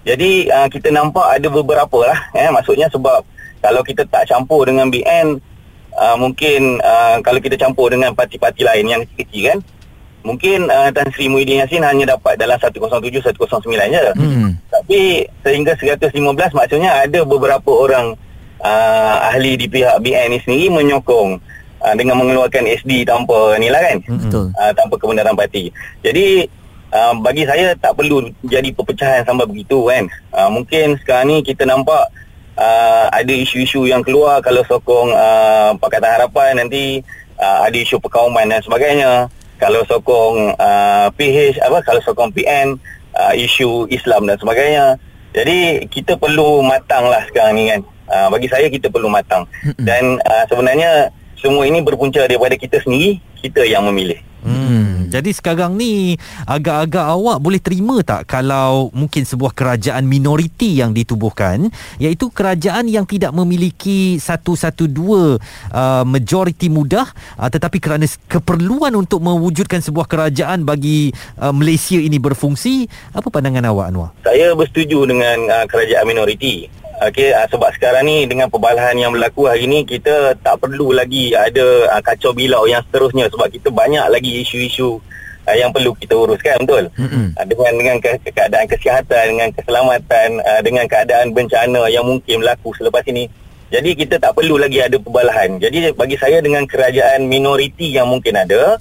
Jadi 0.06 0.54
uh, 0.54 0.69
kita 0.69 0.93
nampak 0.93 1.26
ada 1.26 1.48
beberapa 1.50 2.06
lah 2.06 2.19
eh 2.38 2.50
maksudnya 2.54 2.86
sebab 2.93 3.26
kalau 3.65 3.82
kita 3.82 4.06
tak 4.06 4.30
campur 4.30 4.69
dengan 4.69 4.93
BN 4.93 5.41
uh, 5.98 6.15
mungkin 6.21 6.78
uh, 6.86 7.17
kalau 7.26 7.41
kita 7.41 7.58
campur 7.58 7.89
dengan 7.89 8.13
parti-parti 8.13 8.62
lain 8.62 8.86
yang 8.86 9.02
kecil-kecil 9.02 9.43
kan 9.50 9.60
mungkin 10.26 10.66
uh, 10.68 10.90
Tan 10.90 11.08
Sri 11.14 11.30
Muhyiddin 11.30 11.62
Yassin 11.62 11.86
hanya 11.86 12.18
dapat 12.18 12.42
dalam 12.42 12.58
107 12.58 12.82
109 12.82 13.38
je. 13.94 14.06
Mm. 14.18 14.50
Tapi 14.74 15.00
sehingga 15.46 15.78
115 15.78 16.58
maksudnya 16.58 16.92
ada 17.06 17.22
beberapa 17.22 17.70
orang 17.70 18.18
uh, 18.66 19.16
ahli 19.30 19.56
di 19.56 19.70
pihak 19.70 20.02
BN 20.02 20.34
ni 20.34 20.40
sendiri 20.42 20.74
menyokong 20.74 21.38
uh, 21.86 21.94
dengan 21.94 22.18
mengeluarkan 22.18 22.66
SD 22.66 23.06
tanpa 23.06 23.56
ni 23.62 23.70
lah 23.70 23.80
kan. 23.86 23.98
Betul 24.02 24.46
Uh, 24.56 24.72
tanpa 24.74 24.98
kebenaran 24.98 25.38
parti. 25.38 25.70
Jadi 26.02 26.50
uh, 26.90 27.14
bagi 27.22 27.46
saya 27.46 27.78
tak 27.78 27.94
perlu 27.94 28.34
jadi 28.42 28.74
perpecahan 28.74 29.22
sampai 29.24 29.46
begitu 29.46 29.86
kan. 29.88 30.10
Uh, 30.34 30.50
mungkin 30.50 30.98
sekarang 31.06 31.30
ni 31.30 31.38
kita 31.46 31.70
nampak 31.70 32.10
uh, 32.58 33.08
ada 33.12 33.34
isu-isu 33.36 33.86
yang 33.86 34.02
keluar 34.02 34.40
kalau 34.42 34.64
sokong 34.66 35.12
uh, 35.14 35.76
Pakatan 35.78 36.12
Harapan 36.20 36.66
nanti 36.66 37.04
uh, 37.40 37.68
ada 37.68 37.78
isu 37.78 38.00
perkauman 38.00 38.50
dan 38.50 38.64
sebagainya. 38.64 39.28
Kalau 39.56 39.82
sokong 39.88 40.56
uh, 40.60 41.08
PH 41.15 41.63
apa 41.63 41.80
kalau 41.84 42.02
sokong 42.04 42.32
PN 42.36 42.76
uh, 43.15 43.34
isu 43.36 43.88
Islam 43.88 44.28
dan 44.28 44.36
sebagainya. 44.39 45.00
Jadi 45.36 45.84
kita 45.91 46.15
perlu 46.15 46.63
matang 46.63 47.12
lah 47.12 47.24
sekarang 47.28 47.60
ni 47.60 47.68
kan. 47.72 47.82
Uh, 48.06 48.28
bagi 48.32 48.48
saya 48.48 48.68
kita 48.72 48.88
perlu 48.88 49.12
matang. 49.12 49.44
Dan 49.88 50.20
uh, 50.24 50.44
sebenarnya 50.48 51.12
semua 51.39 51.67
ini 51.67 51.84
berpunca 51.84 52.24
daripada 52.26 52.56
kita 52.56 52.82
sendiri, 52.82 53.19
kita 53.41 53.63
yang 53.67 53.86
memilih. 53.88 54.19
Hmm. 54.45 55.10
Jadi 55.10 55.34
sekarang 55.34 55.74
ni 55.74 56.13
agak-agak 56.45 57.02
awak 57.02 57.41
boleh 57.41 57.58
terima 57.58 58.04
tak 58.06 58.30
kalau 58.30 58.93
mungkin 58.93 59.26
sebuah 59.26 59.58
kerajaan 59.58 60.06
minoriti 60.06 60.78
yang 60.78 60.93
ditubuhkan 60.93 61.74
iaitu 61.98 62.30
kerajaan 62.30 62.86
yang 62.86 63.10
tidak 63.10 63.34
memiliki 63.34 64.21
satu-satu 64.21 64.86
dua 64.86 65.41
uh, 65.74 66.04
majoriti 66.06 66.69
mudah 66.69 67.10
uh, 67.41 67.50
tetapi 67.50 67.82
kerana 67.82 68.06
keperluan 68.30 68.93
untuk 68.93 69.24
mewujudkan 69.26 69.82
sebuah 69.82 70.06
kerajaan 70.06 70.62
bagi 70.62 71.10
uh, 71.41 71.50
Malaysia 71.50 71.98
ini 71.98 72.21
berfungsi 72.21 72.86
apa 73.17 73.26
pandangan 73.34 73.65
awak 73.65 73.86
Anwar? 73.89 74.10
Saya 74.21 74.54
bersetuju 74.54 75.10
dengan 75.10 75.38
uh, 75.50 75.65
kerajaan 75.65 76.06
minoriti. 76.06 76.85
Okey, 76.95 77.36
uh, 77.36 77.43
sebab 77.51 77.75
sekarang 77.75 78.08
ni 78.08 78.23
dengan 78.23 78.47
perbalahan 78.47 78.95
yang 78.95 79.12
berlaku 79.12 79.51
hari 79.51 79.67
ni 79.67 79.84
kita 79.84 80.31
tak 80.39 80.63
perlu 80.63 80.95
lagi 80.95 81.36
ada 81.36 81.91
uh, 81.91 81.99
kacau 81.99 82.31
bilau 82.31 82.63
yang 82.71 82.79
seterusnya 82.88 83.27
sebab 83.27 83.51
kita 83.51 83.67
banyak 83.67 84.08
lagi 84.08 84.39
isu-isu 84.47 85.03
uh, 85.43 85.55
yang 85.60 85.75
perlu 85.75 85.91
kita 85.99 86.15
uruskan 86.15 86.63
betul. 86.63 86.88
Mm-mm. 86.95 87.36
Uh, 87.36 87.45
dengan 87.51 87.71
dengan 87.75 87.97
ke- 87.99 88.31
keadaan 88.31 88.65
kesihatan, 88.71 89.23
dengan 89.36 89.49
keselamatan, 89.51 90.29
uh, 90.39 90.62
dengan 90.63 90.86
keadaan 90.88 91.36
bencana 91.36 91.91
yang 91.91 92.08
mungkin 92.08 92.39
berlaku 92.39 92.71
selepas 92.79 93.03
ini. 93.12 93.27
Jadi 93.75 93.91
kita 93.97 94.15
tak 94.21 94.31
perlu 94.38 94.55
lagi 94.55 94.79
ada 94.79 94.95
perbalahan. 94.95 95.60
Jadi 95.60 95.91
bagi 95.91 96.15
saya 96.15 96.39
dengan 96.39 96.63
kerajaan 96.63 97.27
minoriti 97.27 97.91
yang 97.91 98.08
mungkin 98.08 98.39
ada, 98.39 98.79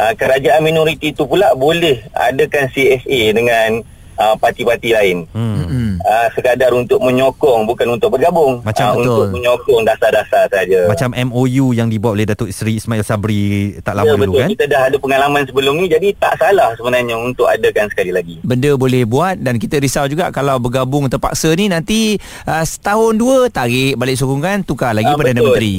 uh, 0.00 0.12
kerajaan 0.16 0.64
minoriti 0.64 1.12
itu 1.12 1.28
pula 1.28 1.52
boleh 1.52 2.00
adakan 2.16 2.70
CSA 2.72 3.20
dengan 3.36 3.84
uh, 4.16 4.34
parti-parti 4.36 4.92
lain. 4.92 5.24
Hmm. 5.32 6.00
Uh, 6.02 6.26
sekadar 6.34 6.74
untuk 6.74 6.98
menyokong 6.98 7.62
bukan 7.64 7.86
untuk 7.94 8.12
bergabung. 8.12 8.58
Macam 8.60 8.90
uh, 8.90 8.94
betul. 8.98 9.06
untuk 9.06 9.26
menyokong 9.38 9.82
dasar-dasar 9.86 10.50
saja. 10.50 10.90
Macam 10.90 11.14
MOU 11.14 11.70
yang 11.72 11.86
dibuat 11.86 12.18
oleh 12.18 12.26
Datuk 12.26 12.50
Seri 12.50 12.76
Ismail 12.76 13.06
Sabri 13.06 13.78
tak 13.80 13.94
lama 13.94 14.10
ya, 14.10 14.18
dulu 14.18 14.32
betul. 14.34 14.42
kan? 14.42 14.48
Kita 14.58 14.64
dah 14.66 14.82
ada 14.90 14.96
pengalaman 14.98 15.42
sebelum 15.46 15.74
ni 15.78 15.86
jadi 15.86 16.08
tak 16.18 16.34
salah 16.36 16.74
sebenarnya 16.74 17.14
untuk 17.14 17.46
adakan 17.46 17.86
sekali 17.88 18.10
lagi. 18.10 18.36
benda 18.42 18.74
boleh 18.74 19.06
buat 19.06 19.38
dan 19.38 19.56
kita 19.56 19.78
risau 19.78 20.04
juga 20.06 20.28
kalau 20.34 20.58
bergabung 20.58 21.06
terpaksa 21.06 21.54
ni 21.54 21.70
nanti 21.70 22.18
uh, 22.44 22.64
setahun 22.66 23.14
dua 23.14 23.46
tarik 23.48 23.94
balik 23.94 24.18
sokongan 24.18 24.66
tukar 24.66 24.92
lagi 24.92 25.06
Ah, 25.06 25.16
Perdana 25.16 25.38
betul. 25.38 25.48
Menteri. 25.54 25.76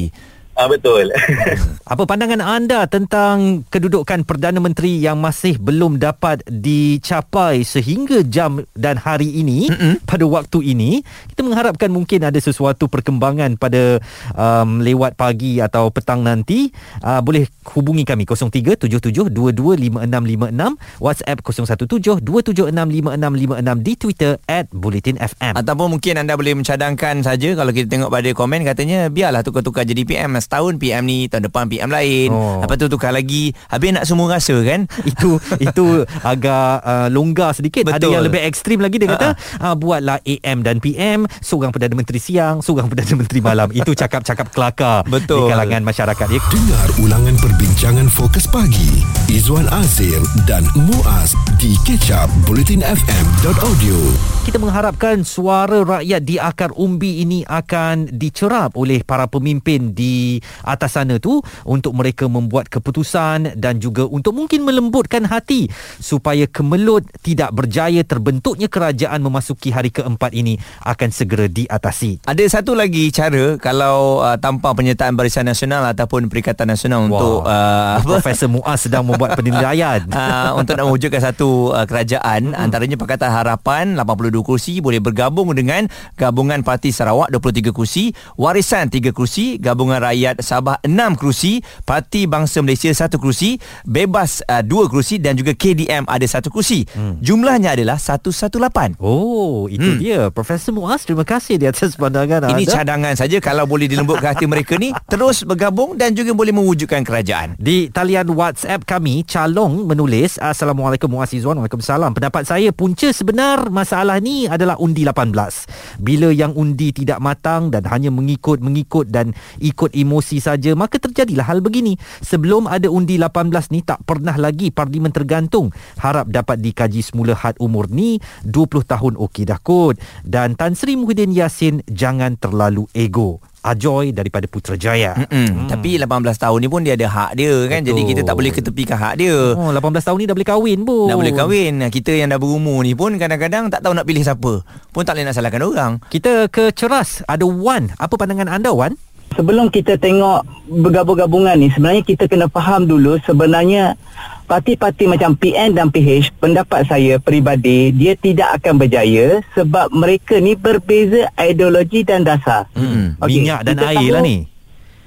Ah 0.54 0.70
betul. 0.70 1.10
Apa 1.94 2.06
pandangan 2.06 2.38
anda 2.38 2.86
tentang 2.86 3.66
kedudukan 3.74 4.22
Perdana 4.22 4.62
Menteri 4.62 5.02
yang 5.02 5.18
masih 5.18 5.58
belum 5.58 5.98
dapat 5.98 6.46
dicapai 6.46 7.66
sehingga 7.66 8.22
jam 8.22 8.62
dan 8.78 9.02
hari 9.02 9.34
ini 9.34 9.74
Mm-mm. 9.74 10.06
pada 10.06 10.30
waktu 10.30 10.78
ini 10.78 11.02
kita 11.34 11.42
mengharapkan 11.42 11.90
mungkin 11.90 12.22
ada 12.22 12.38
sesuatu 12.38 12.86
perkembangan 12.86 13.58
pada 13.58 13.98
um, 14.38 14.78
lewat 14.86 15.18
pagi 15.18 15.58
atau 15.58 15.90
petang 15.90 16.22
nanti 16.22 16.70
uh, 17.02 17.18
boleh 17.26 17.50
hubungi 17.74 18.06
kami 18.06 18.30
0377225656 18.30 21.02
WhatsApp 21.02 21.42
0172765656 21.42 23.82
di 23.82 23.94
Twitter 23.98 24.38
at 24.46 24.70
Bulletin 24.70 25.18
FM 25.18 25.58
Ataupun 25.58 25.98
mungkin 25.98 26.22
anda 26.22 26.38
boleh 26.38 26.62
mencadangkan 26.62 27.26
saja 27.26 27.58
kalau 27.58 27.74
kita 27.74 27.90
tengok 27.90 28.14
pada 28.14 28.30
komen 28.38 28.62
katanya 28.62 29.10
biarlah 29.10 29.42
tukar-tukar 29.42 29.82
jadi 29.84 30.06
PM 30.06 30.43
setahun 30.44 30.76
PM 30.76 31.08
ni 31.08 31.32
tahun 31.32 31.48
depan 31.48 31.72
PM 31.72 31.88
lain. 31.88 32.30
Oh. 32.36 32.60
Lepas 32.60 32.76
tu 32.76 32.92
tukar 32.92 33.16
lagi. 33.16 33.56
Habis 33.72 33.96
nak 33.96 34.04
semua 34.04 34.36
rasa 34.36 34.60
kan? 34.60 34.84
itu 35.12 35.40
itu 35.62 35.86
agak 36.22 36.84
uh, 36.84 37.08
longgar 37.14 37.54
sedikit 37.54 37.90
ada 37.90 38.02
Betul. 38.02 38.12
yang 38.14 38.24
lebih 38.26 38.42
ekstrim 38.44 38.80
lagi 38.82 38.98
dia 38.98 39.10
kata 39.14 39.38
uh, 39.62 39.76
buatlah 39.78 40.20
AM 40.26 40.66
dan 40.66 40.82
PM 40.82 41.30
seorang 41.40 41.70
Perdana 41.70 41.94
Menteri 41.94 42.20
siang 42.20 42.66
seorang 42.66 42.90
Perdana 42.90 43.16
Menteri 43.20 43.40
malam 43.40 43.70
itu 43.72 43.92
cakap-cakap 43.94 44.50
kelakar 44.50 45.06
Betul. 45.06 45.48
di 45.48 45.54
kalangan 45.54 45.82
masyarakat 45.86 46.28
ya 46.30 46.42
Dengar 46.50 46.88
ulangan 47.02 47.36
perbincangan 47.40 48.08
fokus 48.10 48.50
pagi 48.50 49.06
Izwan 49.30 49.70
Azir 49.70 50.20
dan 50.50 50.66
Muaz 50.74 51.38
di 51.62 51.78
kecap 51.86 52.28
bulletinfm.audio 52.50 53.98
kita 54.44 54.60
mengharapkan 54.60 55.24
suara 55.24 55.88
rakyat 55.88 56.22
di 56.28 56.36
akar 56.36 56.76
umbi 56.76 57.24
ini 57.24 57.48
akan 57.48 58.12
dicerap 58.12 58.76
oleh 58.76 59.00
para 59.00 59.24
pemimpin 59.32 59.96
di 59.96 60.33
atas 60.64 60.96
sana 60.96 61.18
tu 61.18 61.42
untuk 61.68 61.92
mereka 61.98 62.30
membuat 62.30 62.70
keputusan 62.70 63.58
dan 63.60 63.82
juga 63.82 64.08
untuk 64.08 64.38
mungkin 64.38 64.64
melembutkan 64.64 65.26
hati 65.28 65.68
supaya 66.00 66.46
kemelut 66.48 67.04
tidak 67.26 67.52
berjaya 67.52 68.06
terbentuknya 68.06 68.70
kerajaan 68.70 69.20
memasuki 69.20 69.74
hari 69.74 69.90
keempat 69.90 70.32
ini 70.38 70.62
akan 70.86 71.10
segera 71.10 71.50
diatasi. 71.50 72.24
Ada 72.30 72.62
satu 72.62 72.78
lagi 72.78 73.10
cara 73.10 73.58
kalau 73.58 74.22
uh, 74.22 74.38
tanpa 74.38 74.72
penyertaan 74.78 75.18
Barisan 75.18 75.50
Nasional 75.50 75.82
ataupun 75.90 76.30
Perikatan 76.30 76.70
Nasional 76.70 77.10
untuk 77.10 77.44
uh, 77.44 77.98
Profesor 78.06 78.48
Muaz 78.48 78.86
sedang 78.86 79.04
membuat 79.08 79.36
penilaian. 79.36 80.06
Uh, 80.14 80.62
untuk 80.62 80.78
nak 80.78 80.86
mewujudkan 80.88 81.20
satu 81.20 81.74
uh, 81.74 81.90
kerajaan 81.90 82.54
hmm. 82.54 82.60
antaranya 82.60 82.96
Pakatan 82.96 83.34
Harapan 83.34 83.98
82 83.98 84.46
kursi 84.46 84.78
boleh 84.78 85.02
bergabung 85.02 85.50
dengan 85.58 85.90
Gabungan 86.16 86.62
Parti 86.62 86.94
Sarawak 86.94 87.34
23 87.34 87.74
kursi 87.74 88.14
Warisan 88.38 88.94
3 88.94 89.10
kursi 89.10 89.58
Gabungan 89.58 89.98
Rakyat 90.24 90.40
Sabah 90.40 90.80
6 90.88 91.20
kursi 91.20 91.60
Parti 91.84 92.32
Bangsa 92.32 92.64
Malaysia 92.64 92.88
1 92.88 93.12
kursi 93.20 93.60
Bebas 93.84 94.40
uh, 94.48 94.64
2 94.64 94.88
kursi 94.88 95.20
dan 95.20 95.36
juga 95.36 95.52
KDM 95.52 96.08
ada 96.08 96.24
1 96.24 96.48
kursi 96.48 96.88
hmm. 96.88 97.20
jumlahnya 97.20 97.76
adalah 97.76 98.00
118 98.00 99.04
Oh, 99.04 99.68
itu 99.68 99.84
hmm. 99.84 100.00
dia. 100.00 100.20
Profesor 100.32 100.72
Muaz, 100.72 101.04
terima 101.04 101.28
kasih 101.28 101.60
di 101.60 101.68
atas 101.68 102.00
pandangan 102.00 102.56
ini 102.56 102.64
anda. 102.64 102.72
cadangan 102.72 103.14
saja 103.20 103.44
kalau 103.44 103.68
boleh 103.68 103.92
dilembutkan 103.92 104.32
hati 104.32 104.48
mereka 104.48 104.80
ni 104.80 104.96
terus 105.12 105.44
bergabung 105.44 106.00
dan 106.00 106.16
juga 106.16 106.32
boleh 106.32 106.56
mewujudkan 106.56 107.04
kerajaan 107.04 107.60
Di 107.60 107.92
talian 107.92 108.32
WhatsApp 108.32 108.88
kami, 108.88 109.28
Calong 109.28 109.84
menulis, 109.84 110.40
Assalamualaikum 110.40 111.12
Muaz 111.12 111.36
Izzuan, 111.36 111.60
Waalaikumsalam. 111.60 112.16
Pendapat 112.16 112.48
saya, 112.48 112.72
punca 112.72 113.12
sebenar 113.12 113.68
masalah 113.68 114.24
ni 114.24 114.48
adalah 114.48 114.80
undi 114.80 115.04
18. 115.04 116.00
Bila 116.00 116.32
yang 116.32 116.56
undi 116.56 116.96
tidak 116.96 117.20
matang 117.20 117.68
dan 117.68 117.84
hanya 117.92 118.08
mengikut-mengikut 118.08 119.12
dan 119.12 119.36
ikut 119.60 119.92
emosi 120.14 120.38
saja, 120.38 120.78
maka 120.78 121.02
terjadilah 121.02 121.50
hal 121.50 121.66
begini. 121.66 121.98
Sebelum 122.22 122.70
ada 122.70 122.86
undi 122.94 123.18
18 123.18 123.74
ni, 123.74 123.82
tak 123.82 124.06
pernah 124.06 124.38
lagi 124.38 124.70
parlimen 124.70 125.10
tergantung. 125.10 125.74
Harap 125.98 126.30
dapat 126.30 126.62
dikaji 126.62 127.02
semula 127.02 127.34
had 127.34 127.58
umur 127.58 127.90
ni, 127.90 128.22
20 128.46 128.86
tahun 128.86 129.18
okey 129.18 129.50
dah 129.50 129.58
kot. 129.58 129.98
Dan 130.22 130.54
Tan 130.54 130.78
Sri 130.78 130.94
Muhyiddin 130.94 131.34
Yassin, 131.34 131.82
jangan 131.90 132.38
terlalu 132.38 132.86
ego. 132.94 133.42
Ajoy 133.64 134.12
daripada 134.12 134.44
Putrajaya. 134.44 135.16
Hmm. 135.32 135.72
Tapi 135.72 135.96
18 135.96 136.12
tahun 136.36 136.60
ni 136.60 136.68
pun 136.68 136.84
dia 136.84 137.00
ada 137.00 137.08
hak 137.08 137.40
dia 137.40 137.56
kan. 137.72 137.80
Betul. 137.80 137.96
Jadi 137.96 138.02
kita 138.12 138.22
tak 138.28 138.36
boleh 138.36 138.52
ketepikan 138.52 139.00
hak 139.00 139.24
dia. 139.24 139.56
Oh, 139.56 139.72
18 139.72 140.04
tahun 140.04 140.18
ni 140.20 140.26
dah 140.28 140.36
boleh 140.36 140.50
kahwin 140.52 140.80
pun. 140.84 141.08
Dah 141.08 141.16
boleh 141.16 141.32
kahwin. 141.32 141.80
Kita 141.88 142.12
yang 142.12 142.28
dah 142.28 142.44
berumur 142.44 142.84
ni 142.84 142.92
pun 142.92 143.16
kadang-kadang 143.16 143.72
tak 143.72 143.80
tahu 143.80 143.96
nak 143.96 144.04
pilih 144.04 144.20
siapa. 144.20 144.68
Pun 144.68 145.08
tak 145.08 145.16
boleh 145.16 145.32
nak 145.32 145.36
salahkan 145.40 145.64
orang. 145.64 145.92
Kita 146.12 146.52
ke 146.52 146.76
Ceras. 146.76 147.24
Ada 147.24 147.48
Wan. 147.48 147.96
Apa 147.96 148.20
pandangan 148.20 148.52
anda 148.52 148.76
Wan? 148.76 149.00
Sebelum 149.34 149.70
kita 149.70 149.98
tengok 149.98 150.46
bergabung-gabungan 150.70 151.58
ni 151.58 151.70
sebenarnya 151.70 152.04
kita 152.06 152.26
kena 152.26 152.48
faham 152.48 152.86
dulu 152.86 153.20
sebenarnya 153.22 154.00
parti-parti 154.46 155.08
macam 155.08 155.34
PN 155.34 155.74
dan 155.74 155.88
PH 155.90 156.36
pendapat 156.38 156.86
saya 156.86 157.18
peribadi 157.18 157.90
dia 157.90 158.14
tidak 158.14 158.62
akan 158.62 158.78
berjaya 158.78 159.42
sebab 159.54 159.90
mereka 159.90 160.38
ni 160.38 160.54
berbeza 160.54 161.32
ideologi 161.38 162.04
dan 162.04 162.28
dasar. 162.28 162.68
Hmm. 162.76 163.16
Okey, 163.20 163.44
Minyak 163.44 163.60
dan 163.66 163.76
air 163.82 163.98
tahu- 163.98 164.14
lah 164.14 164.22
ni. 164.22 164.38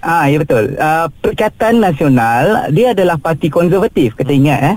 Ah 0.00 0.24
ya 0.30 0.38
betul. 0.38 0.76
Uh, 0.78 1.10
Perikatan 1.18 1.82
Nasional 1.82 2.70
dia 2.70 2.94
adalah 2.94 3.18
parti 3.18 3.50
konservatif 3.50 4.14
kita 4.14 4.30
ingat 4.30 4.60
eh. 4.62 4.76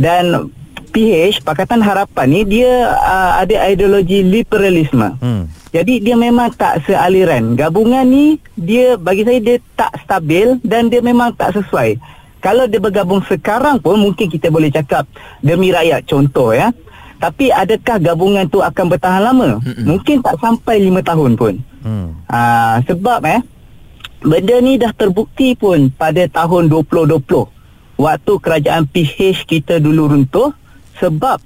Dan 0.00 0.48
PH 0.90 1.44
Pakatan 1.44 1.84
Harapan 1.84 2.26
ni 2.26 2.42
dia 2.48 2.88
uh, 2.90 3.38
ada 3.38 3.68
ideologi 3.68 4.24
liberalisme. 4.24 5.14
Hmm. 5.20 5.44
Jadi 5.70 6.02
dia 6.02 6.18
memang 6.18 6.50
tak 6.50 6.82
sealiran. 6.82 7.54
Gabungan 7.54 8.02
ni 8.02 8.42
dia 8.58 8.98
bagi 8.98 9.22
saya 9.22 9.38
dia 9.38 9.56
tak 9.78 9.94
stabil 10.02 10.58
dan 10.66 10.90
dia 10.90 10.98
memang 10.98 11.30
tak 11.38 11.54
sesuai. 11.54 11.94
Kalau 12.42 12.66
dia 12.66 12.82
bergabung 12.82 13.22
sekarang 13.22 13.78
pun 13.78 14.00
mungkin 14.00 14.26
kita 14.26 14.50
boleh 14.50 14.72
cakap 14.72 15.06
demi 15.44 15.70
rakyat 15.70 16.02
contoh 16.10 16.50
ya. 16.50 16.74
Tapi 17.20 17.52
adakah 17.52 18.00
gabungan 18.00 18.48
tu 18.48 18.64
akan 18.64 18.84
bertahan 18.96 19.22
lama? 19.22 19.60
Mm-mm. 19.60 19.84
Mungkin 19.84 20.24
tak 20.24 20.40
sampai 20.40 20.80
lima 20.80 21.04
tahun 21.04 21.36
pun. 21.36 21.60
Hmm. 21.84 22.16
Ah 22.26 22.80
sebab 22.88 23.20
eh 23.28 23.40
benda 24.20 24.56
ni 24.60 24.76
dah 24.76 24.92
terbukti 24.92 25.56
pun 25.56 25.88
pada 25.92 26.28
tahun 26.28 26.68
2020 26.68 28.00
waktu 28.00 28.32
kerajaan 28.36 28.84
PH 28.88 29.48
kita 29.48 29.80
dulu 29.80 30.12
runtuh 30.12 30.52
sebab 31.00 31.40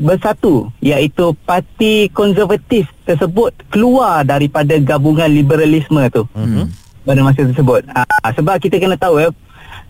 bersatu 0.00 0.72
iaitu 0.80 1.36
parti 1.44 2.08
konservatif 2.10 2.88
tersebut 3.04 3.52
keluar 3.68 4.24
daripada 4.24 4.72
gabungan 4.80 5.28
liberalisme 5.28 6.00
tu 6.08 6.24
Mhm. 6.32 6.64
pada 7.04 7.20
masa 7.20 7.44
tersebut. 7.44 7.84
Ah, 7.92 8.32
sebab 8.32 8.56
kita 8.56 8.80
kena 8.80 8.96
tahu 8.96 9.20
eh 9.20 9.28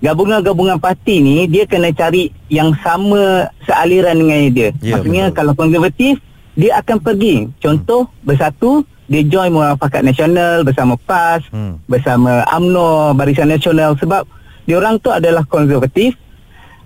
gabungan-gabungan 0.00 0.76
parti 0.76 1.20
ni 1.20 1.46
dia 1.46 1.62
kena 1.64 1.92
cari 1.92 2.34
yang 2.48 2.74
sama 2.80 3.46
sealiran 3.62 4.16
dengan 4.16 4.50
dia. 4.50 4.68
Ya, 4.80 4.98
Maksudnya 4.98 5.24
betul. 5.30 5.36
kalau 5.36 5.52
konservatif 5.54 6.14
dia 6.52 6.72
akan 6.76 6.96
pergi. 6.98 7.46
Contoh 7.58 8.10
bersatu 8.20 8.82
dia 9.06 9.22
join 9.22 9.50
Muafakat 9.50 10.02
Nasional 10.02 10.62
bersama 10.62 10.94
PAS, 10.96 11.42
Hmm. 11.50 11.78
bersama 11.84 12.42
AMNO, 12.46 13.14
Barisan 13.14 13.46
Nasional 13.46 13.94
sebab 13.94 14.26
dia 14.64 14.74
orang 14.74 14.98
tu 14.98 15.10
adalah 15.10 15.42
konservatif 15.44 16.14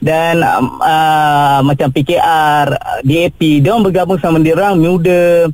dan 0.05 0.45
um, 0.45 0.77
uh, 0.85 1.65
macam 1.65 1.89
PKR, 1.89 2.67
uh, 2.77 3.01
DAP, 3.01 3.65
dia 3.65 3.73
orang 3.73 3.89
bergabung 3.89 4.21
sama 4.21 4.37
dia 4.45 4.53
orang 4.53 4.77
muda 4.77 5.49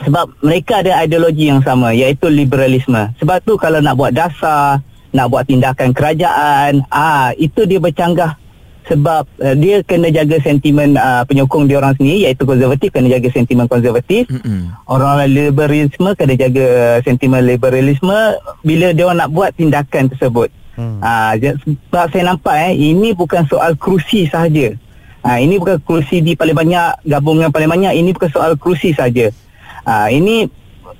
sebab 0.00 0.32
mereka 0.40 0.80
ada 0.80 1.04
ideologi 1.04 1.52
yang 1.52 1.60
sama 1.60 1.92
iaitu 1.92 2.32
liberalisme. 2.32 3.12
Sebab 3.20 3.44
tu 3.44 3.60
kalau 3.60 3.84
nak 3.84 4.00
buat 4.00 4.16
dasar, 4.16 4.80
nak 5.12 5.28
buat 5.28 5.44
tindakan 5.44 5.92
kerajaan, 5.92 6.80
ah 6.88 7.36
itu 7.36 7.68
dia 7.68 7.76
bercanggah 7.76 8.40
sebab 8.88 9.28
uh, 9.44 9.54
dia 9.56 9.84
kena 9.84 10.08
jaga 10.08 10.40
sentimen 10.40 10.96
uh, 10.96 11.24
penyokong 11.28 11.68
dia 11.68 11.76
orang 11.76 11.92
sendiri 12.00 12.24
iaitu 12.24 12.48
konservatif 12.48 12.88
kena 12.88 13.12
jaga 13.12 13.28
sentimen 13.36 13.68
konservatif. 13.68 14.32
Mm-mm. 14.32 14.72
Orang-orang 14.88 15.28
liberalisme 15.28 16.08
kena 16.16 16.40
jaga 16.40 17.00
sentimen 17.04 17.44
liberalisme 17.44 18.16
bila 18.64 18.96
dia 18.96 19.04
orang 19.04 19.28
nak 19.28 19.32
buat 19.32 19.52
tindakan 19.52 20.08
tersebut. 20.08 20.48
Hmm. 20.74 20.98
Ja- 21.38 21.58
sebab 21.62 22.06
saya 22.10 22.22
nampak 22.34 22.54
eh 22.70 22.74
ini 22.74 23.14
bukan 23.14 23.46
soal 23.46 23.78
kerusi 23.78 24.26
sahaja. 24.26 24.74
Ah, 25.24 25.40
ini 25.40 25.56
bukan 25.56 25.80
kerusi 25.80 26.20
di 26.20 26.36
paling 26.36 26.52
banyak 26.52 27.00
gabungan 27.08 27.48
paling 27.48 27.70
banyak 27.70 27.96
ini 27.96 28.12
bukan 28.12 28.28
soal 28.28 28.58
kerusi 28.60 28.92
saja. 28.92 29.32
Ah, 29.86 30.12
ini 30.12 30.50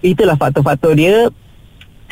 itulah 0.00 0.36
faktor-faktor 0.36 0.96
dia 0.96 1.28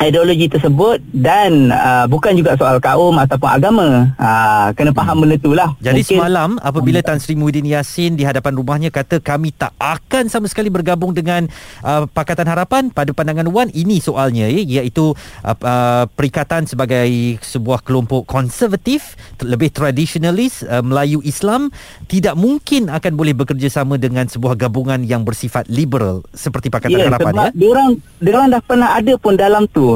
ideologi 0.03 0.47
tersebut 0.47 0.99
dan 1.11 1.71
uh, 1.71 2.05
bukan 2.05 2.35
juga 2.35 2.55
soal 2.55 2.77
kaum 2.77 3.15
ataupun 3.15 3.49
agama. 3.49 3.87
Uh, 4.15 4.69
kena 4.75 4.91
faham 4.91 5.23
benda 5.23 5.35
tu 5.37 5.51
lah. 5.51 5.71
Jadi 5.79 6.03
Mungkin- 6.03 6.19
semalam 6.19 6.49
apabila 6.59 6.99
Tan 6.99 7.19
Sri 7.19 7.33
Muhyiddin 7.33 7.67
Yassin 7.67 8.13
di 8.13 8.23
hadapan 8.23 8.53
rumahnya 8.53 8.89
kata 8.89 9.19
kami 9.19 9.51
tak 9.51 9.71
akan 9.77 10.27
sama 10.27 10.45
sekali 10.47 10.67
bergabung 10.67 11.11
dengan 11.11 11.47
uh, 11.81 12.05
Pakatan 12.05 12.45
Harapan 12.45 12.89
pada 12.89 13.11
pandangan 13.11 13.47
Wan 13.49 13.69
ini 13.71 13.97
soalnya 13.97 14.45
ya 14.47 14.83
iaitu 14.83 15.13
uh, 15.43 15.55
uh, 15.55 16.05
perikatan 16.09 16.65
sebagai 16.65 17.37
sebuah 17.39 17.81
kelompok 17.81 18.25
konservatif 18.25 19.15
lebih 19.39 19.69
tradisionalis 19.69 20.63
uh, 20.63 20.81
Melayu 20.81 21.19
Islam 21.21 21.69
tidak 22.05 22.33
mungkin 22.33 22.89
akan 22.89 23.13
boleh 23.13 23.33
bekerjasama 23.33 23.95
dengan 23.97 24.25
sebuah 24.25 24.55
gabungan 24.55 25.03
yang 25.03 25.23
bersifat 25.23 25.67
liberal 25.67 26.23
seperti 26.31 26.67
Pakatan 26.67 26.91
Ya, 26.93 27.09
Harapan 27.09 27.33
sebab 27.33 27.45
ya. 27.45 27.51
dia 27.53 27.67
orang 27.69 27.89
dia 28.17 28.31
orang 28.33 28.49
dah 28.49 28.61
pernah 28.63 28.89
ada 28.93 29.13
pun 29.17 29.33
dalam 29.33 29.63
tu 29.67 29.92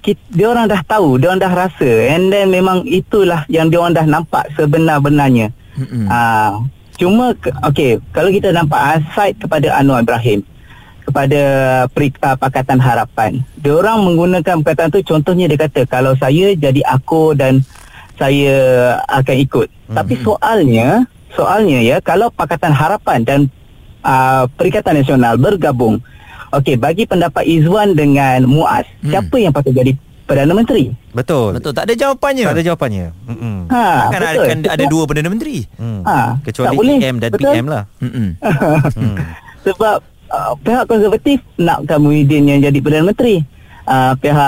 ki- 0.00 0.18
dia, 0.30 0.46
orang 0.50 0.66
dah 0.68 0.82
tahu, 0.84 1.16
dia 1.20 1.30
orang 1.30 1.40
dah 1.40 1.52
rasa 1.52 1.90
and 2.10 2.32
then 2.32 2.50
memang 2.50 2.84
itulah 2.84 3.46
yang 3.48 3.70
dia 3.70 3.80
orang 3.80 3.94
dah 3.96 4.06
nampak 4.08 4.44
sebenar-benarnya. 4.56 5.52
Mm-mm. 5.78 6.04
Ah, 6.10 6.60
cuma 7.00 7.32
ke- 7.38 7.54
okey, 7.72 8.02
kalau 8.12 8.28
kita 8.28 8.52
nampak 8.52 8.80
ah, 8.80 8.98
side 9.14 9.38
kepada 9.40 9.72
Anwar 9.78 10.04
Ibrahim 10.04 10.44
kepada 11.00 11.42
peri, 11.90 12.14
uh, 12.22 12.38
Pakatan 12.38 12.78
Harapan. 12.78 13.42
Dia 13.58 13.74
orang 13.74 14.04
menggunakan 14.06 14.62
perkataan 14.62 14.94
tu 14.94 15.02
contohnya 15.02 15.50
dia 15.50 15.58
kata 15.58 15.82
kalau 15.88 16.14
saya 16.14 16.54
jadi 16.54 16.86
aku 16.86 17.34
dan 17.34 17.66
saya 18.14 18.54
akan 19.10 19.36
ikut. 19.42 19.66
Mm-hmm. 19.66 19.96
Tapi 19.96 20.14
soalnya, 20.22 20.88
soalnya 21.34 21.82
ya 21.82 21.96
kalau 21.98 22.30
Pakatan 22.30 22.70
Harapan 22.70 23.26
dan 23.26 23.40
uh, 24.06 24.46
Perikatan 24.54 25.02
Nasional 25.02 25.34
bergabung. 25.40 25.98
Okey, 26.50 26.74
bagi 26.74 27.04
pendapat 27.04 27.42
Izwan 27.44 27.94
dengan 27.94 28.42
Muaz, 28.44 28.82
Hmm. 29.00 29.10
siapa 29.10 29.36
yang 29.36 29.50
patut 29.50 29.70
jadi 29.70 29.94
Perdana 30.24 30.50
Menteri? 30.50 30.90
Betul. 31.10 31.54
Betul 31.54 31.72
tak 31.72 31.86
ada 31.86 31.94
jawapannya. 31.96 32.44
Tak 32.44 32.54
ada 32.54 32.64
jawapannya. 32.64 33.06
Mm-mm. 33.26 33.56
Ha, 33.66 33.82
Kan 34.08 34.20
ada, 34.20 34.30
betul. 34.32 34.46
kan 34.46 34.58
ada 34.68 34.84
dua 34.86 35.02
Perdana 35.04 35.28
Menteri. 35.28 35.56
Hmm. 35.74 36.02
Ha, 36.02 36.38
Kecuali. 36.40 36.76
EM 36.96 37.16
dan 37.18 37.30
Betul. 37.30 37.50
PM 37.50 37.66
lah. 37.66 37.82
Mm-mm. 37.98 38.28
Hmm. 38.38 39.16
Sebab 39.66 39.96
uh, 40.28 40.52
pihak 40.56 40.84
konservatif 40.86 41.38
nakkan 41.56 41.98
Muhyiddin 41.98 42.46
yang 42.46 42.58
jadi 42.60 42.78
Perdana 42.78 43.06
Menteri. 43.06 43.42
Uh, 43.86 44.14
pihak 44.16 44.38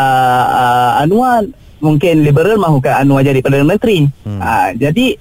uh, 0.54 1.02
Anwar 1.02 1.42
mungkin 1.78 2.22
liberal 2.22 2.54
mahukan 2.56 3.02
Anwar 3.02 3.22
jadi 3.22 3.38
Perdana 3.38 3.66
Menteri. 3.66 4.06
Hmm. 4.22 4.38
Uh, 4.38 4.70
jadi 4.74 5.18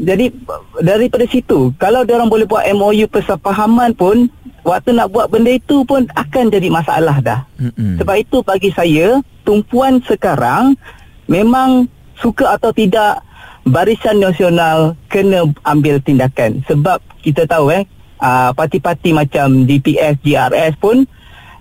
jadi 0.00 0.32
daripada 0.80 1.24
situ 1.28 1.72
kalau 1.76 2.02
dia 2.06 2.16
orang 2.16 2.32
boleh 2.32 2.48
buat 2.48 2.64
MOU 2.72 3.04
persefahaman 3.12 3.92
pun 3.92 4.30
waktu 4.64 4.94
nak 4.96 5.10
buat 5.12 5.28
benda 5.28 5.52
itu 5.52 5.82
pun 5.84 6.06
akan 6.16 6.44
jadi 6.48 6.68
masalah 6.70 7.18
dah. 7.20 7.40
Mm-mm. 7.58 7.98
Sebab 8.00 8.16
itu 8.16 8.40
bagi 8.40 8.70
saya 8.72 9.20
tumpuan 9.42 10.00
sekarang 10.06 10.78
memang 11.26 11.90
suka 12.18 12.56
atau 12.56 12.70
tidak 12.70 13.20
Barisan 13.62 14.18
Nasional 14.18 14.98
kena 15.06 15.46
ambil 15.62 16.02
tindakan 16.02 16.66
sebab 16.66 16.98
kita 17.22 17.46
tahu 17.46 17.70
eh 17.70 17.86
uh, 18.18 18.50
parti-parti 18.54 19.14
macam 19.14 19.62
DPS, 19.62 20.18
GRS 20.22 20.74
pun 20.82 21.06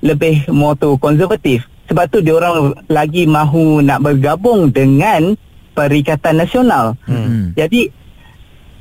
lebih 0.02 0.50
moto 0.50 0.98
konservatif. 0.98 1.66
Sebab 1.90 2.08
tu 2.10 2.24
dia 2.26 2.34
orang 2.34 2.74
lagi 2.88 3.28
mahu 3.30 3.86
nak 3.86 4.02
bergabung 4.02 4.72
dengan 4.72 5.38
Perikatan 5.72 6.42
Nasional. 6.42 7.00
Hmm. 7.06 7.54
Jadi 7.54 8.01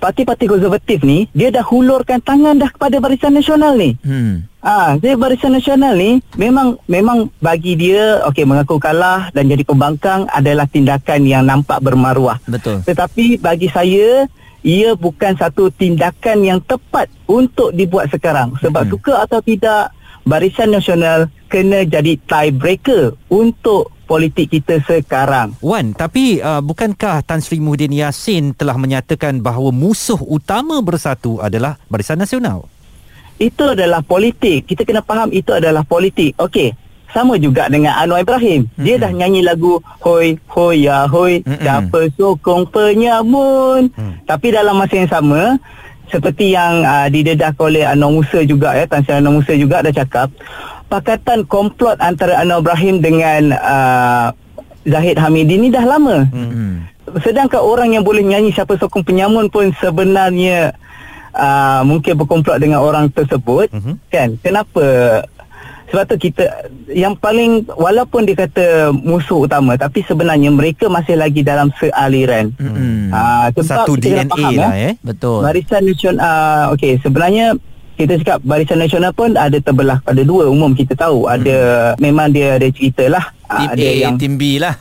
parti-parti 0.00 0.48
konservatif 0.48 1.04
ni 1.04 1.28
dia 1.36 1.52
dah 1.52 1.62
hulurkan 1.62 2.24
tangan 2.24 2.56
dah 2.56 2.72
kepada 2.72 2.96
Barisan 2.98 3.36
Nasional 3.36 3.76
ni. 3.76 3.94
Hmm. 4.00 4.48
Ah, 4.64 4.96
jadi 4.96 5.20
Barisan 5.20 5.52
Nasional 5.52 5.94
ni 5.94 6.24
memang 6.34 6.80
memang 6.88 7.28
bagi 7.38 7.76
dia 7.76 8.24
okey 8.32 8.48
mengaku 8.48 8.80
kalah 8.80 9.28
dan 9.36 9.46
jadi 9.46 9.62
pembangkang 9.62 10.24
adalah 10.32 10.64
tindakan 10.64 11.28
yang 11.28 11.44
nampak 11.44 11.78
bermaruah. 11.84 12.40
Betul. 12.48 12.80
Tetapi 12.82 13.38
bagi 13.38 13.68
saya 13.68 14.24
ia 14.60 14.92
bukan 14.92 15.36
satu 15.36 15.72
tindakan 15.72 16.44
yang 16.44 16.60
tepat 16.60 17.08
untuk 17.24 17.72
dibuat 17.72 18.08
sekarang 18.12 18.56
sebab 18.60 18.88
Hmm. 18.88 18.92
suka 18.96 19.14
atau 19.24 19.40
tidak 19.44 19.92
Barisan 20.24 20.72
Nasional 20.72 21.32
kena 21.48 21.88
jadi 21.88 22.20
tiebreaker 22.20 23.16
untuk 23.32 23.88
politik 24.10 24.50
kita 24.50 24.82
sekarang. 24.82 25.54
Wan, 25.62 25.94
tapi 25.94 26.42
uh, 26.42 26.58
bukankah 26.58 27.22
Tan 27.22 27.38
Sri 27.38 27.62
Muhyiddin 27.62 27.94
Yassin 27.94 28.58
telah 28.58 28.74
menyatakan 28.74 29.38
bahawa 29.38 29.70
musuh 29.70 30.18
utama 30.18 30.82
bersatu 30.82 31.38
adalah 31.38 31.78
Barisan 31.86 32.18
Nasional? 32.18 32.66
Itu 33.38 33.70
adalah 33.70 34.02
politik. 34.02 34.66
Kita 34.66 34.82
kena 34.82 35.06
faham 35.06 35.30
itu 35.30 35.54
adalah 35.54 35.86
politik. 35.86 36.34
Okey. 36.42 36.74
Sama 37.14 37.38
juga 37.38 37.66
dengan 37.70 37.98
Anwar 37.98 38.22
Ibrahim. 38.22 38.70
Dia 38.78 38.98
dah 38.98 39.10
nyanyi 39.10 39.42
lagu 39.42 39.82
Hoi 40.02 40.38
Hoi 40.46 40.86
Ya 40.86 41.06
Hoi. 41.06 41.42
Siapa 41.46 42.10
sokong 42.18 42.66
penyamun 42.70 43.94
Hmm. 43.94 44.22
Tapi 44.26 44.54
dalam 44.54 44.78
masa 44.78 44.94
yang 44.98 45.10
sama 45.10 45.58
Seperti 46.10 46.54
yang 46.54 46.82
uh, 46.82 47.06
didedah 47.06 47.54
oleh 47.62 47.86
Anwar 47.86 48.10
Musa 48.10 48.42
juga 48.42 48.74
ya, 48.74 48.82
Tan 48.86 49.06
Sri 49.06 49.14
Anwar 49.14 49.38
Musa 49.38 49.54
juga 49.54 49.78
dah 49.78 49.94
cakap 49.94 50.30
Pakatan 50.90 51.46
komplot 51.46 51.96
antara 51.98 52.34
Anwar 52.36 52.58
Ibrahim 52.60 52.98
dengan 52.98 53.54
uh, 53.54 54.26
Zahid 54.82 55.16
Hamidi 55.16 55.54
ni 55.56 55.70
dah 55.70 55.86
lama 55.86 56.26
Hmm. 56.26 56.82
Sedangkan 57.22 57.58
orang 57.58 57.90
yang 57.90 58.02
boleh 58.02 58.22
nyanyi 58.22 58.50
siapa 58.50 58.74
sokong 58.74 59.02
penyamun 59.02 59.46
pun 59.46 59.70
sebenarnya 59.76 60.74
uh, 61.30 61.82
mungkin 61.82 62.14
berkomplot 62.16 62.58
dengan 62.58 62.78
orang 62.80 63.06
tersebut 63.08 63.70
Mhm. 63.70 63.94
kan 64.06 64.28
kenapa 64.36 64.84
sebab 65.86 66.06
tu 66.06 66.16
kita 66.20 66.46
yang 66.86 67.14
paling 67.14 67.66
walaupun 67.68 68.22
dia 68.22 68.38
kata 68.40 68.66
musuh 68.92 69.42
utama 69.42 69.74
tapi 69.74 70.02
sebenarnya 70.02 70.46
mereka 70.48 70.86
masih 70.86 71.14
lagi 71.14 71.42
dalam 71.42 71.74
sealiran 71.76 72.54
Hmm. 72.54 73.10
Ah, 73.10 73.50
sebab 73.50 73.86
Satu 73.86 73.92
DNA 73.94 74.26
faham, 74.28 74.54
lah 74.56 74.70
eh. 74.72 74.82
eh. 74.86 74.94
Betul. 75.02 75.42
Barisan 75.42 75.82
Nasional 75.82 76.18
uh, 76.18 76.64
okey 76.74 76.98
sebenarnya 76.98 77.58
kita 78.00 78.16
cakap 78.24 78.38
Barisan 78.40 78.80
Nasional 78.80 79.12
pun 79.12 79.36
ada 79.36 79.60
terbelah 79.60 80.00
pada 80.00 80.24
dua 80.24 80.48
umum 80.48 80.72
kita 80.72 80.96
tahu 80.96 81.28
ada 81.28 81.92
memang 82.00 82.32
dia 82.32 82.56
ada 82.56 82.64
cerita 82.72 83.04
lah 83.12 83.28
Ah, 83.50 83.74
ada 83.74 83.82
A, 83.82 84.06
yang 84.06 84.14
tim 84.14 84.38
B 84.38 84.62
lah. 84.62 84.78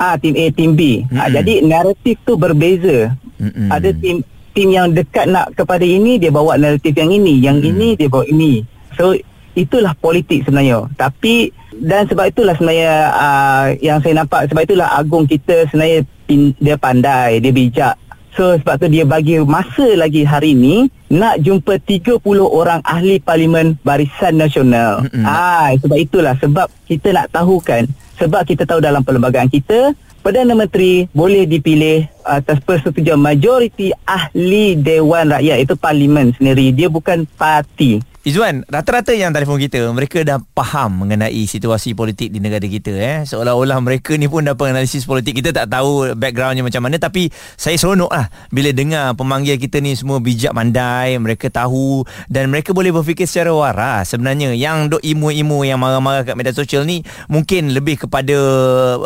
Ah 0.00 0.16
tim 0.16 0.32
A 0.34 0.48
tim 0.48 0.72
B. 0.72 1.04
Ah, 1.12 1.28
Mm-mm. 1.28 1.36
jadi 1.36 1.54
naratif 1.62 2.16
tu 2.24 2.32
berbeza. 2.40 3.12
Mm-mm. 3.36 3.68
Ada 3.68 3.92
tim 3.92 4.24
tim 4.56 4.68
yang 4.72 4.88
dekat 4.88 5.28
nak 5.28 5.52
kepada 5.52 5.84
ini 5.84 6.16
dia 6.16 6.32
bawa 6.32 6.56
naratif 6.56 6.96
yang 6.96 7.12
ini, 7.12 7.44
yang 7.44 7.60
Mm. 7.60 7.68
ini 7.76 7.88
dia 7.92 8.08
bawa 8.08 8.24
ini. 8.24 8.64
So 8.96 9.12
itulah 9.52 9.92
politik 10.00 10.48
sebenarnya. 10.48 10.88
Tapi 10.96 11.52
dan 11.76 12.08
sebab 12.08 12.32
itulah 12.32 12.56
sebenarnya 12.56 12.94
uh, 13.12 13.66
yang 13.84 14.00
saya 14.00 14.24
nampak 14.24 14.48
sebab 14.48 14.64
itulah 14.64 14.88
agung 14.96 15.28
kita 15.28 15.68
sebenarnya 15.68 16.08
pin, 16.24 16.56
dia 16.56 16.80
pandai, 16.80 17.36
dia 17.44 17.52
bijak. 17.52 17.94
So 18.36 18.52
sebab 18.60 18.76
tu 18.76 18.92
dia 18.92 19.08
bagi 19.08 19.40
masa 19.40 19.96
lagi 19.96 20.20
hari 20.20 20.52
ini 20.52 20.92
nak 21.08 21.40
jumpa 21.40 21.80
30 21.80 22.20
orang 22.44 22.84
ahli 22.84 23.16
parlimen 23.16 23.80
Barisan 23.80 24.36
Nasional. 24.36 25.08
Ah 25.24 25.72
sebab 25.80 25.96
itulah 25.96 26.36
sebab 26.36 26.68
kita 26.84 27.16
nak 27.16 27.32
tahu 27.32 27.64
kan 27.64 27.88
sebab 28.20 28.44
kita 28.44 28.68
tahu 28.68 28.84
dalam 28.84 29.00
perlembagaan 29.00 29.48
kita 29.48 29.96
Perdana 30.20 30.58
Menteri 30.58 31.06
boleh 31.14 31.46
dipilih 31.46 32.10
atas 32.26 32.58
persetujuan 32.66 33.22
majoriti 33.22 33.94
ahli 34.02 34.74
Dewan 34.74 35.30
Rakyat 35.30 35.62
itu 35.62 35.74
parlimen 35.78 36.34
sendiri 36.34 36.74
dia 36.74 36.90
bukan 36.90 37.24
parti 37.38 38.02
Izzuan, 38.26 38.66
rata-rata 38.66 39.14
yang 39.14 39.30
telefon 39.30 39.54
kita 39.54 39.86
mereka 39.94 40.26
dah 40.26 40.42
faham 40.50 41.06
mengenai 41.06 41.46
situasi 41.46 41.94
politik 41.94 42.34
di 42.34 42.42
negara 42.42 42.66
kita 42.66 42.90
eh. 42.90 43.22
Seolah-olah 43.22 43.78
mereka 43.78 44.18
ni 44.18 44.26
pun 44.26 44.42
dah 44.42 44.58
penganalisis 44.58 45.06
politik. 45.06 45.38
Kita 45.38 45.54
tak 45.54 45.70
tahu 45.70 46.10
backgroundnya 46.18 46.66
macam 46.66 46.82
mana 46.82 46.98
tapi 46.98 47.30
saya 47.54 47.78
seronok 47.78 48.10
lah 48.10 48.26
bila 48.50 48.74
dengar 48.74 49.14
pemanggil 49.14 49.62
kita 49.62 49.78
ni 49.78 49.94
semua 49.94 50.18
bijak 50.18 50.50
mandai, 50.50 51.14
mereka 51.22 51.54
tahu 51.54 52.02
dan 52.26 52.50
mereka 52.50 52.74
boleh 52.74 52.90
berfikir 52.90 53.30
secara 53.30 53.54
waras. 53.54 54.10
Sebenarnya 54.10 54.58
yang 54.58 54.90
dok 54.90 55.06
imu-imu 55.06 55.62
yang 55.62 55.78
marah-marah 55.78 56.26
kat 56.26 56.34
media 56.34 56.50
sosial 56.50 56.82
ni 56.82 57.06
mungkin 57.30 57.78
lebih 57.78 58.10
kepada 58.10 58.34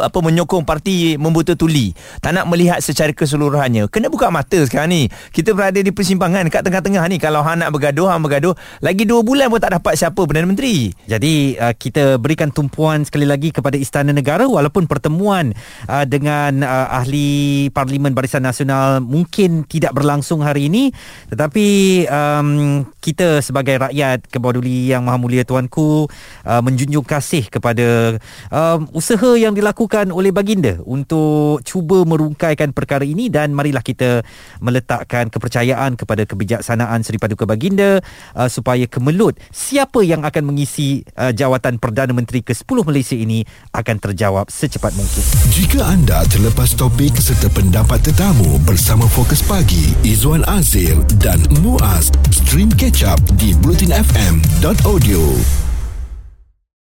apa 0.01 0.17
menyokong 0.17 0.65
parti 0.65 1.21
membuta 1.21 1.53
tuli. 1.53 1.93
Tak 2.25 2.41
nak 2.41 2.49
melihat 2.49 2.81
secara 2.81 3.10
keseluruhannya. 3.13 3.87
Kena 3.91 4.09
buka 4.09 4.33
mata 4.33 4.59
sekarang 4.63 4.91
ni. 4.91 5.03
Kita 5.35 5.53
berada 5.53 5.79
di 5.79 5.91
persimpangan 5.91 6.47
kat 6.49 6.63
tengah-tengah 6.67 7.05
ni. 7.11 7.17
Kalau 7.17 7.45
hang 7.45 7.63
nak 7.63 7.71
bergaduh, 7.75 8.09
hang 8.11 8.23
bergaduh. 8.23 8.55
Lagi 8.81 9.05
dua 9.05 9.21
bulan 9.21 9.51
pun 9.51 9.61
tak 9.61 9.77
dapat 9.77 9.99
siapa 9.99 10.21
Perdana 10.25 10.49
Menteri. 10.49 10.93
Jadi 11.07 11.59
uh, 11.59 11.75
kita 11.75 12.17
berikan 12.17 12.49
tumpuan 12.55 13.03
sekali 13.05 13.25
lagi 13.27 13.51
kepada 13.51 13.77
Istana 13.77 14.15
Negara 14.15 14.47
walaupun 14.47 14.85
pertemuan 14.87 15.57
uh, 15.89 16.05
dengan 16.05 16.63
uh, 16.63 16.87
ahli 16.91 17.69
Parlimen 17.71 18.13
Barisan 18.13 18.45
Nasional 18.45 19.01
mungkin 19.01 19.65
tidak 19.65 19.95
berlangsung 19.97 20.45
hari 20.45 20.69
ini 20.69 20.91
tetapi 21.33 21.67
um, 22.11 22.83
kita 23.01 23.41
sebagai 23.41 23.81
rakyat 23.81 24.29
keboduli 24.29 24.93
yang 24.93 25.07
maha 25.07 25.17
mulia 25.17 25.43
tuanku 25.47 26.07
uh, 26.45 26.61
menjunjung 26.61 27.05
kasih 27.05 27.49
kepada 27.49 28.21
um, 28.53 28.87
usaha 28.93 29.35
yang 29.39 29.57
dilakukan 29.57 30.13
oleh 30.13 30.31
baginda 30.35 30.79
untuk 30.85 31.65
cuba 31.65 32.05
merungkaikan 32.05 32.75
perkara 32.77 33.00
perkara 33.01 33.09
ini 33.09 33.33
dan 33.33 33.57
marilah 33.57 33.81
kita 33.81 34.21
meletakkan 34.61 35.33
kepercayaan 35.33 35.97
kepada 35.97 36.29
kebijaksanaan 36.29 37.01
Seri 37.01 37.17
Paduka 37.17 37.49
Baginda 37.49 38.05
uh, 38.37 38.49
supaya 38.53 38.85
kemelut 38.85 39.41
siapa 39.49 40.05
yang 40.05 40.21
akan 40.21 40.53
mengisi 40.53 41.01
uh, 41.17 41.33
jawatan 41.33 41.81
Perdana 41.81 42.13
Menteri 42.13 42.45
ke-10 42.45 42.77
Malaysia 42.85 43.17
ini 43.17 43.41
akan 43.73 43.97
terjawab 43.97 44.53
secepat 44.53 44.93
mungkin. 44.93 45.25
Jika 45.57 45.81
anda 45.81 46.29
terlepas 46.29 46.77
topik 46.77 47.17
serta 47.17 47.49
pendapat 47.49 48.05
tetamu 48.05 48.61
bersama 48.69 49.09
Fokus 49.09 49.41
Pagi, 49.41 49.97
Izwan 50.05 50.45
Azir 50.45 51.01
dan 51.25 51.41
Muaz, 51.65 52.13
stream 52.29 52.69
catch 52.77 53.01
up 53.01 53.17
di 53.41 53.57
blutinfm.audio. 53.65 55.70